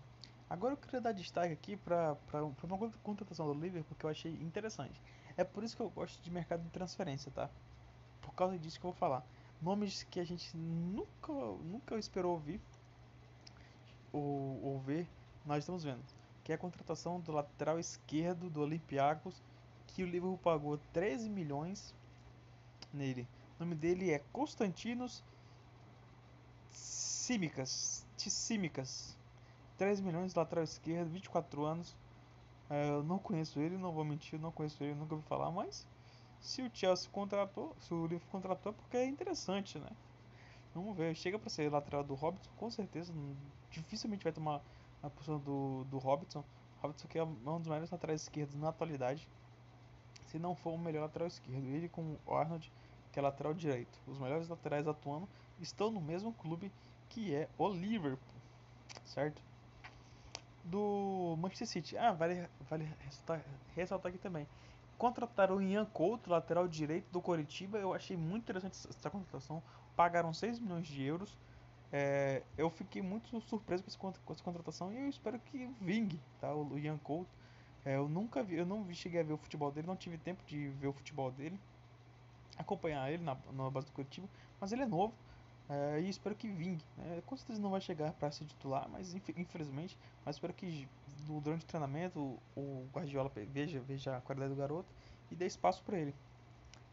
Agora 0.48 0.74
eu 0.74 0.76
queria 0.76 1.00
dar 1.00 1.10
destaque 1.10 1.52
aqui 1.52 1.76
para 1.76 2.16
uma 2.62 2.90
contratação 3.02 3.44
do 3.52 3.60
Liverpool 3.60 3.96
que 3.98 4.06
eu 4.06 4.10
achei 4.10 4.32
interessante. 4.34 5.02
É 5.36 5.42
por 5.42 5.64
isso 5.64 5.76
que 5.76 5.82
eu 5.82 5.90
gosto 5.90 6.22
de 6.22 6.30
mercado 6.30 6.62
de 6.62 6.70
transferência, 6.70 7.30
tá? 7.32 7.50
Por 8.22 8.32
causa 8.34 8.56
disso 8.56 8.78
que 8.78 8.86
eu 8.86 8.92
vou 8.92 8.98
falar. 8.98 9.26
Nomes 9.60 10.04
que 10.04 10.20
a 10.20 10.24
gente 10.24 10.56
nunca, 10.56 11.32
nunca 11.32 11.98
esperou 11.98 12.34
ouvir 12.34 12.60
ou, 14.12 14.62
ou 14.62 14.78
ver, 14.78 15.08
nós 15.44 15.64
estamos 15.64 15.82
vendo. 15.82 16.02
Que 16.44 16.52
é 16.52 16.54
a 16.54 16.58
contratação 16.58 17.20
do 17.20 17.32
lateral 17.32 17.80
esquerdo 17.80 18.48
do 18.48 18.60
Olympiacos, 18.60 19.42
que 19.88 20.04
o 20.04 20.06
Liverpool 20.06 20.38
pagou 20.38 20.78
13 20.92 21.28
milhões 21.28 21.92
nele. 22.92 23.26
O 23.58 23.64
nome 23.64 23.74
dele 23.74 24.12
é 24.12 24.20
Constantinos 24.32 25.24
Simicas. 26.70 28.08
Tissímicas. 28.20 29.16
3 29.78 30.00
milhões, 30.00 30.34
lateral 30.34 30.62
esquerdo, 30.62 31.08
24 31.08 31.64
anos. 31.64 31.96
É, 32.68 32.90
eu 32.90 33.02
não 33.02 33.18
conheço 33.18 33.58
ele, 33.58 33.76
não 33.78 33.92
vou 33.92 34.04
mentir, 34.04 34.38
não 34.38 34.52
conheço 34.52 34.84
ele, 34.84 34.94
nunca 34.94 35.14
ouvi 35.14 35.26
falar, 35.26 35.50
mas 35.50 35.86
se 36.40 36.62
o 36.62 36.70
Chelsea 36.72 37.10
contratou, 37.10 37.74
se 37.80 37.92
o 37.92 38.02
Liverpool 38.02 38.30
contratou, 38.30 38.72
é 38.72 38.74
porque 38.74 38.96
é 38.96 39.06
interessante, 39.06 39.78
né? 39.78 39.90
Vamos 40.74 40.96
ver, 40.96 41.14
chega 41.16 41.38
para 41.38 41.50
ser 41.50 41.70
lateral 41.70 42.04
do 42.04 42.14
Robson, 42.14 42.50
com 42.56 42.70
certeza, 42.70 43.12
dificilmente 43.70 44.22
vai 44.22 44.32
tomar 44.32 44.62
a 45.02 45.10
posição 45.10 45.38
do, 45.38 45.84
do 45.84 45.98
Robson. 45.98 46.44
Robson 46.80 47.08
que 47.08 47.18
é 47.18 47.24
um 47.24 47.58
dos 47.58 47.66
melhores 47.66 47.90
laterais 47.90 48.22
esquerdos 48.22 48.54
na 48.54 48.68
atualidade, 48.68 49.28
se 50.26 50.38
não 50.38 50.54
for 50.54 50.72
o 50.72 50.78
melhor 50.78 51.02
lateral 51.02 51.26
esquerdo. 51.26 51.66
Ele 51.66 51.88
com 51.88 52.16
o 52.24 52.34
Arnold, 52.34 52.72
que 53.12 53.18
é 53.18 53.22
lateral 53.22 53.52
direito. 53.52 53.98
Os 54.06 54.18
melhores 54.18 54.48
laterais 54.48 54.86
atuando 54.86 55.28
estão 55.58 55.90
no 55.90 56.00
mesmo 56.00 56.32
clube 56.34 56.70
que 57.10 57.34
é 57.34 57.48
o 57.58 57.68
Liverpool, 57.68 58.18
certo? 59.04 59.42
Do 60.64 61.36
Manchester 61.38 61.68
City. 61.68 61.98
Ah, 61.98 62.12
vale, 62.12 62.48
vale 62.68 62.88
ressaltar, 63.00 63.44
ressaltar 63.74 64.10
aqui 64.10 64.18
também. 64.18 64.46
contrataram 64.96 65.56
o 65.56 65.62
Ian 65.62 65.84
Couto, 65.84 66.30
lateral 66.30 66.66
direito 66.68 67.10
do 67.10 67.20
Coritiba. 67.20 67.78
Eu 67.78 67.92
achei 67.92 68.16
muito 68.16 68.44
interessante 68.44 68.76
essa 68.88 69.10
contratação. 69.10 69.62
Pagaram 69.96 70.32
6 70.32 70.60
milhões 70.60 70.86
de 70.86 71.02
euros. 71.02 71.36
É, 71.92 72.42
eu 72.56 72.70
fiquei 72.70 73.02
muito 73.02 73.40
surpreso 73.40 73.82
com 73.98 74.10
essa, 74.10 74.44
contratação 74.44 74.92
e 74.92 74.98
eu 74.98 75.08
espero 75.08 75.38
que 75.40 75.68
vingue, 75.80 76.20
tá? 76.40 76.54
O 76.54 76.78
Ian 76.78 76.98
Couto. 76.98 77.30
É, 77.84 77.96
eu 77.96 78.08
nunca 78.08 78.42
vi, 78.42 78.56
eu 78.56 78.66
não 78.66 78.84
vi, 78.84 78.94
cheguei 78.94 79.20
a 79.20 79.24
ver 79.24 79.32
o 79.32 79.38
futebol 79.38 79.72
dele, 79.72 79.86
não 79.86 79.96
tive 79.96 80.18
tempo 80.18 80.44
de 80.46 80.68
ver 80.68 80.86
o 80.86 80.92
futebol 80.92 81.30
dele, 81.32 81.58
acompanhar 82.58 83.10
ele 83.10 83.24
na, 83.24 83.36
na 83.52 83.70
base 83.70 83.86
do 83.86 83.92
Curitiba, 83.92 84.28
mas 84.60 84.70
ele 84.70 84.82
é 84.82 84.86
novo 84.86 85.14
é, 85.70 86.00
e 86.00 86.08
espero 86.08 86.34
que 86.34 86.48
vingue. 86.48 86.84
Né? 86.96 87.22
Com 87.24 87.36
certeza 87.36 87.60
não 87.60 87.70
vai 87.70 87.80
chegar 87.80 88.12
para 88.14 88.28
ser 88.32 88.44
titular, 88.44 88.88
mas 88.88 89.14
infelizmente, 89.14 89.96
mas 90.24 90.34
espero 90.34 90.52
que 90.52 90.88
durante 91.26 91.64
o 91.64 91.66
treinamento 91.66 92.38
o 92.56 92.88
Guardiola 92.92 93.30
veja, 93.52 93.78
veja 93.80 94.16
a 94.16 94.20
qualidade 94.20 94.52
do 94.52 94.58
garoto 94.58 94.92
e 95.30 95.36
dê 95.36 95.46
espaço 95.46 95.80
para 95.84 95.96
ele. 95.96 96.14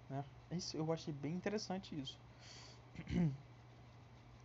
Né? 0.07 0.23
Isso, 0.51 0.77
eu 0.77 0.93
achei 0.93 1.11
bem 1.11 1.33
interessante 1.33 1.99
isso. 1.99 2.19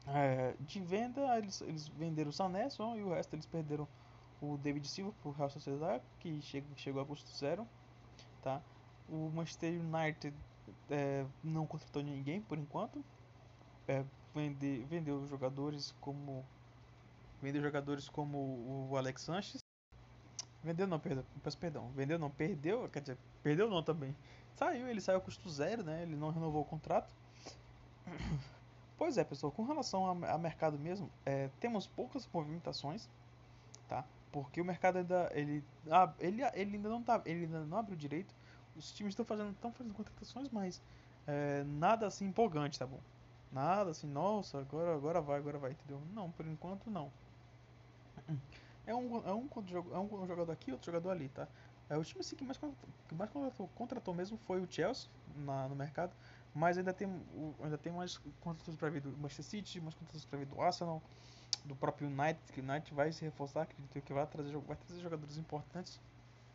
É, 0.05 0.57
de 0.59 0.81
venda, 0.81 1.38
eles, 1.38 1.61
eles 1.61 1.87
venderam 1.87 2.31
o 2.31 2.33
Sané 2.33 2.68
só 2.68 2.97
e 2.97 3.05
o 3.05 3.11
resto 3.11 3.37
eles 3.37 3.47
perderam 3.47 3.87
o 4.40 4.57
David 4.57 4.88
Silva 4.88 5.12
para 5.23 5.29
o 5.29 5.33
Real 5.33 5.49
Sociedade, 5.49 6.03
que 6.18 6.42
chegou, 6.42 6.77
chegou 6.77 7.03
a 7.03 7.07
custo 7.07 7.31
zero. 7.31 7.64
Tá? 8.42 8.61
O 9.09 9.31
Manchester 9.33 9.73
United 9.81 10.35
é, 10.90 11.25
não 11.40 11.68
contratou 11.68 12.03
ninguém 12.03 12.40
por 12.40 12.59
enquanto. 12.59 13.05
É, 13.87 14.05
vende, 14.35 14.85
vendeu 14.88 15.27
jogadores 15.27 15.95
como 16.01 16.45
vendeu 17.40 17.61
jogadores 17.61 18.09
como 18.09 18.88
o 18.90 18.97
Alex 18.97 19.23
Sanches. 19.23 19.61
Vendeu 20.62 20.87
não, 20.87 21.01
perdão, 21.01 21.25
peço 21.42 21.59
perdão. 21.59 21.90
Vendeu 21.90 22.18
não, 22.18 22.31
perdeu, 22.31 22.88
quer 22.88 23.01
dizer, 23.01 23.18
perdeu 23.42 23.68
não 23.68 23.83
também. 23.83 24.14
Saiu, 24.55 24.87
ele 24.87 25.01
saiu 25.01 25.21
custo 25.21 25.51
zero, 25.51 25.83
né? 25.83 26.03
Ele 26.03 26.14
não 26.14 26.31
renovou 26.31 26.62
o 26.62 26.64
contrato. 26.64 27.12
Pois 28.99 29.18
é, 29.18 29.25
pessoal, 29.25 29.51
com 29.51 29.64
relação 29.64 30.07
a, 30.07 30.35
a 30.35 30.38
mercado 30.38 30.79
mesmo, 30.79 31.11
é, 31.27 31.51
temos 31.59 31.88
poucas 31.88 32.29
movimentações, 32.33 33.09
tá? 33.88 34.05
Porque 34.31 34.61
o 34.61 34.64
mercado 34.64 34.99
ainda 34.99 35.29
ele, 35.35 35.64
ah, 35.90 36.12
ele, 36.21 36.40
ele 36.55 36.77
ainda 36.77 36.88
não 36.88 37.03
tá, 37.03 37.21
ele 37.27 37.47
ainda 37.47 37.64
não 37.64 37.79
abriu 37.79 37.97
direito. 37.97 38.33
Os 38.77 38.92
times 38.92 39.12
estão 39.12 39.25
fazendo, 39.25 39.51
estão 39.51 39.73
fazendo 39.73 39.92
contratações, 39.92 40.49
mas 40.51 40.81
é, 41.27 41.64
nada 41.64 42.07
assim 42.07 42.27
empolgante, 42.27 42.79
tá 42.79 42.87
bom? 42.87 43.01
Nada 43.52 43.90
assim, 43.90 44.06
nossa, 44.06 44.58
agora, 44.58 44.94
agora 44.94 45.20
vai, 45.20 45.38
agora 45.38 45.58
vai, 45.58 45.70
entendeu? 45.72 46.00
Não, 46.14 46.30
por 46.30 46.46
enquanto 46.46 46.90
não. 46.90 47.10
É 48.84 48.92
um, 48.92 49.16
é 49.24 49.32
um, 49.32 49.48
é 49.92 49.98
um 50.00 50.26
jogador 50.26 50.50
aqui, 50.50 50.72
outro 50.72 50.86
jogador 50.86 51.10
ali, 51.10 51.28
tá? 51.28 51.46
É, 51.88 51.96
o 51.96 52.02
time 52.02 52.18
assim, 52.18 52.34
que 52.34 52.42
mais, 52.42 52.58
que 52.58 53.14
mais 53.14 53.30
contratou, 53.30 53.68
contratou 53.76 54.12
mesmo 54.12 54.36
foi 54.38 54.60
o 54.60 54.66
Chelsea 54.68 55.08
na, 55.36 55.68
no 55.68 55.76
mercado. 55.76 56.12
Mas 56.54 56.76
ainda 56.76 56.92
tem, 56.92 57.08
ainda 57.62 57.78
tem 57.78 57.92
mais 57.92 58.18
contratações 58.40 58.76
para 58.76 58.90
vir 58.90 59.00
do 59.00 59.16
Manchester 59.18 59.44
City, 59.44 59.80
mais 59.80 59.94
contratações 59.94 60.24
para 60.24 60.38
vir 60.38 60.46
do 60.46 60.60
Arsenal, 60.60 61.00
do 61.64 61.76
próprio 61.76 62.08
United, 62.08 62.40
que 62.52 62.60
o 62.60 62.64
United 62.64 62.92
vai 62.94 63.12
se 63.12 63.24
reforçar, 63.24 63.62
acredito 63.62 64.00
que 64.00 64.12
vai 64.12 64.26
trazer, 64.26 64.56
vai 64.56 64.76
trazer 64.76 65.00
jogadores 65.00 65.36
importantes. 65.38 66.00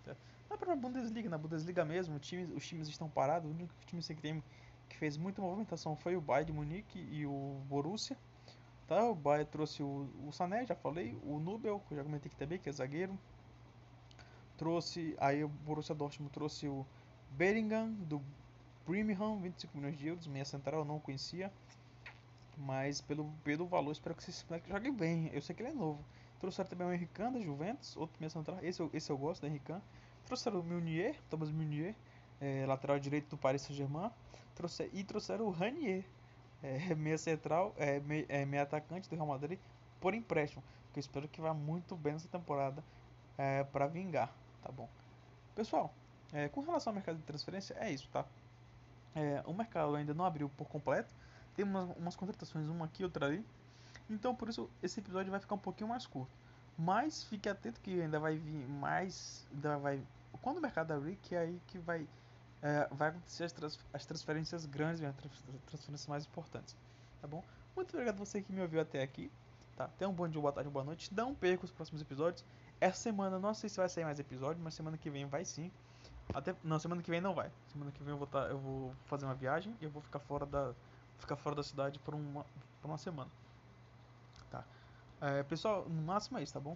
Tá? 0.03 0.15
Na 0.49 0.57
própria 0.57 0.75
Bundesliga, 0.75 1.29
na 1.29 1.37
Bundesliga 1.37 1.85
mesmo, 1.85 2.19
time, 2.19 2.53
os 2.53 2.67
times 2.67 2.87
estão 2.87 3.09
parados, 3.09 3.49
o 3.49 3.53
único 3.53 3.73
time 3.85 4.01
que 4.01 4.15
tem 4.15 4.43
que 4.87 4.97
fez 4.97 5.17
muita 5.17 5.41
movimentação 5.41 5.95
foi 5.95 6.15
o 6.15 6.21
Bayern 6.21 6.51
de 6.51 6.53
Munique 6.53 6.99
e 7.11 7.25
o 7.25 7.61
Borussia. 7.67 8.17
Tá? 8.87 9.03
O 9.03 9.15
Bayern 9.15 9.49
trouxe 9.51 9.83
o, 9.83 10.09
o 10.25 10.31
Sané, 10.31 10.65
já 10.65 10.75
falei, 10.75 11.17
o 11.23 11.39
Nubel, 11.39 11.81
que 11.87 11.93
eu 11.93 11.97
já 11.97 12.03
comentei 12.03 12.29
aqui 12.29 12.37
também, 12.37 12.57
que 12.57 12.69
é 12.69 12.71
zagueiro. 12.71 13.17
Trouxe, 14.57 15.15
aí 15.19 15.43
o 15.43 15.47
Borussia 15.49 15.93
Dortmund 15.93 16.31
trouxe 16.31 16.67
o 16.67 16.85
Bellingham 17.31 17.91
do 17.91 18.21
Birmingham, 18.87 19.39
25 19.41 19.77
milhões 19.77 19.97
de 19.97 20.07
euros, 20.07 20.27
meia 20.27 20.45
central 20.45 20.79
eu 20.79 20.85
não 20.85 20.99
conhecia. 20.99 21.51
Mas 22.57 23.01
pelo, 23.01 23.31
pelo 23.43 23.67
valor, 23.67 23.91
espero 23.91 24.15
que 24.15 24.27
esse 24.27 24.45
moleque 24.49 24.69
jogue 24.69 24.89
bem. 24.91 25.29
Eu 25.33 25.41
sei 25.41 25.53
que 25.53 25.61
ele 25.61 25.69
é 25.69 25.73
novo. 25.73 26.03
Trouxeram 26.39 26.69
também 26.69 26.87
o 26.87 26.93
Henrican 26.93 27.31
da 27.31 27.39
Juventus, 27.39 27.95
outro 27.97 28.15
meia 28.19 28.29
central. 28.29 28.57
Esse, 28.61 28.89
esse 28.93 29.11
eu 29.11 29.17
gosto, 29.17 29.41
da 29.41 29.47
Henrican. 29.47 29.81
Trouxeram 30.25 30.59
o 30.59 30.63
Meunier, 30.63 31.15
Thomas 31.29 31.51
Meunier, 31.51 31.95
é, 32.39 32.65
lateral 32.65 32.97
direito 32.99 33.29
do 33.29 33.37
Paris 33.37 33.61
Saint-Germain. 33.61 34.09
Trouxe, 34.57 34.89
e 34.91 35.03
trouxeram 35.03 35.45
o 35.45 35.51
Ranier, 35.51 36.03
é, 36.63 36.93
meia 36.95 37.17
central, 37.17 37.75
é, 37.77 37.99
meia, 37.99 38.25
é, 38.27 38.43
meia 38.43 38.63
atacante 38.63 39.07
do 39.07 39.15
Real 39.15 39.27
Madrid, 39.27 39.59
por 40.01 40.15
empréstimo. 40.15 40.63
Que 40.91 40.97
eu 40.97 41.01
espero 41.01 41.27
que 41.27 41.39
vá 41.39 41.53
muito 41.53 41.95
bem 41.95 42.13
nessa 42.13 42.27
temporada 42.27 42.83
é, 43.37 43.63
para 43.63 43.85
vingar, 43.85 44.33
tá 44.63 44.71
bom? 44.71 44.89
Pessoal, 45.53 45.93
é, 46.33 46.49
com 46.49 46.61
relação 46.61 46.89
ao 46.89 46.95
mercado 46.95 47.17
de 47.17 47.23
transferência, 47.23 47.75
é 47.79 47.91
isso, 47.91 48.09
tá? 48.09 48.25
É, 49.15 49.43
o 49.45 49.53
mercado 49.53 49.95
ainda 49.95 50.13
não 50.15 50.25
abriu 50.25 50.49
por 50.49 50.67
completo. 50.67 51.13
Tem 51.55 51.63
umas, 51.63 51.95
umas 51.95 52.15
contratações, 52.15 52.67
uma 52.67 52.85
aqui, 52.85 53.03
outra 53.03 53.27
ali. 53.27 53.45
Então, 54.09 54.35
por 54.35 54.49
isso, 54.49 54.67
esse 54.81 54.99
episódio 54.99 55.29
vai 55.29 55.39
ficar 55.39 55.53
um 55.55 55.59
pouquinho 55.59 55.89
mais 55.89 56.07
curto. 56.07 56.31
Mas 56.77 57.23
fique 57.23 57.47
atento 57.47 57.79
que 57.81 58.01
ainda 58.01 58.19
vai 58.19 58.37
vir 58.37 58.67
mais. 58.67 59.47
Ainda 59.53 59.77
vai, 59.77 60.01
quando 60.41 60.57
o 60.57 60.61
mercado 60.61 60.91
abrir, 60.93 61.15
que 61.17 61.35
é 61.35 61.39
aí 61.39 61.61
que 61.67 61.77
vai, 61.77 62.07
é, 62.61 62.87
vai 62.91 63.09
acontecer 63.09 63.43
as, 63.43 63.51
trans, 63.51 63.79
as 63.93 64.05
transferências 64.05 64.65
grandes, 64.65 65.03
as 65.03 65.15
transferências 65.15 66.07
mais 66.07 66.25
importantes. 66.25 66.75
Tá 67.21 67.27
bom? 67.27 67.43
Muito 67.75 67.91
obrigado 67.93 68.15
a 68.15 68.17
você 68.17 68.41
que 68.41 68.51
me 68.51 68.61
ouviu 68.61 68.81
até 68.81 69.01
aqui. 69.01 69.31
Tá? 69.75 69.87
Tenha 69.97 70.09
um 70.09 70.13
bom 70.13 70.27
dia, 70.27 70.41
boa 70.41 70.51
tarde, 70.51 70.69
boa 70.69 70.83
noite. 70.83 71.13
Não 71.13 71.35
perca 71.35 71.65
os 71.65 71.71
próximos 71.71 72.01
episódios. 72.01 72.43
Essa 72.81 72.97
semana 72.97 73.37
não 73.37 73.53
sei 73.53 73.69
se 73.69 73.77
vai 73.77 73.87
sair 73.87 74.03
mais 74.03 74.19
episódio, 74.19 74.61
mas 74.63 74.73
semana 74.73 74.97
que 74.97 75.09
vem 75.09 75.25
vai 75.25 75.45
sim. 75.45 75.71
Até 76.33 76.55
não, 76.63 76.77
semana 76.79 77.01
que 77.01 77.09
vem 77.09 77.21
não 77.21 77.33
vai. 77.33 77.51
Semana 77.71 77.91
que 77.91 78.03
vem 78.03 78.11
eu 78.11 78.17
vou 78.17 78.27
tá, 78.27 78.39
eu 78.47 78.57
vou 78.57 78.93
fazer 79.05 79.25
uma 79.25 79.35
viagem 79.35 79.75
e 79.79 79.85
eu 79.85 79.89
vou 79.89 80.01
ficar 80.01 80.19
fora 80.19 80.45
da 80.45 80.73
ficar 81.19 81.35
fora 81.35 81.55
da 81.55 81.63
cidade 81.63 81.99
por 81.99 82.13
uma 82.13 82.45
por 82.81 82.87
uma 82.89 82.97
semana. 82.97 83.29
Tá. 84.49 84.63
É, 85.21 85.43
pessoal, 85.43 85.87
no 85.87 86.01
máximo 86.01 86.37
é 86.37 86.43
isso, 86.43 86.53
tá 86.53 86.59
bom? 86.59 86.75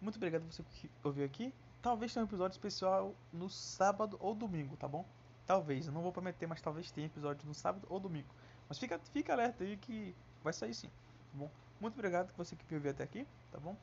Muito 0.00 0.16
obrigado 0.16 0.42
por 0.42 0.52
você 0.52 0.62
que 0.62 0.90
ouviu 1.04 1.24
aqui. 1.24 1.54
Talvez 1.82 2.12
tenha 2.12 2.24
um 2.24 2.28
episódio 2.28 2.54
especial 2.54 3.14
no 3.32 3.48
sábado 3.48 4.16
ou 4.20 4.34
domingo, 4.34 4.76
tá 4.76 4.86
bom? 4.86 5.04
Talvez, 5.46 5.86
eu 5.86 5.92
não 5.92 6.02
vou 6.02 6.12
prometer, 6.12 6.46
mas 6.46 6.60
talvez 6.60 6.90
tenha 6.90 7.06
episódio 7.06 7.46
no 7.46 7.54
sábado 7.54 7.86
ou 7.90 7.98
domingo. 7.98 8.28
Mas 8.68 8.78
fica, 8.78 8.98
fica 9.12 9.32
alerta 9.32 9.64
aí 9.64 9.76
que 9.76 10.14
vai 10.44 10.52
sair 10.52 10.74
sim, 10.74 10.88
tá 10.88 11.38
bom? 11.38 11.50
Muito 11.80 11.94
obrigado 11.94 12.32
por 12.32 12.44
você 12.44 12.54
que 12.54 12.64
me 12.70 12.76
ouviu 12.76 12.90
até 12.90 13.02
aqui, 13.02 13.26
tá 13.50 13.58
bom? 13.58 13.74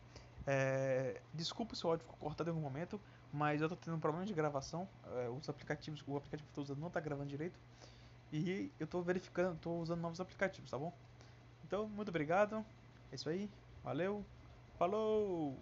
É, 0.45 1.19
desculpa 1.33 1.75
se 1.75 1.85
o 1.85 1.89
áudio 1.89 2.05
ficou 2.05 2.19
cortado 2.19 2.49
em 2.49 2.53
algum 2.53 2.61
momento, 2.61 3.01
mas 3.33 3.61
eu 3.61 3.67
tô 3.67 3.75
tendo 3.75 3.97
um 3.97 3.99
problema 3.99 4.25
de 4.25 4.33
gravação. 4.33 4.87
É, 5.15 5.29
os 5.29 5.49
aplicativos, 5.49 6.03
o 6.07 6.15
aplicativo 6.15 6.47
que 6.47 6.51
eu 6.51 6.55
tô 6.55 6.61
usando 6.61 6.79
não 6.79 6.89
tá 6.89 6.99
gravando 6.99 7.29
direito. 7.29 7.59
E 8.31 8.71
eu 8.79 8.87
tô 8.87 9.01
verificando, 9.01 9.57
tô 9.59 9.71
usando 9.71 10.01
novos 10.01 10.21
aplicativos, 10.21 10.69
tá 10.69 10.77
bom? 10.77 10.93
Então, 11.65 11.87
muito 11.89 12.09
obrigado. 12.09 12.65
É 13.11 13.15
isso 13.15 13.29
aí. 13.29 13.49
Valeu. 13.83 14.23
Falou! 14.77 15.57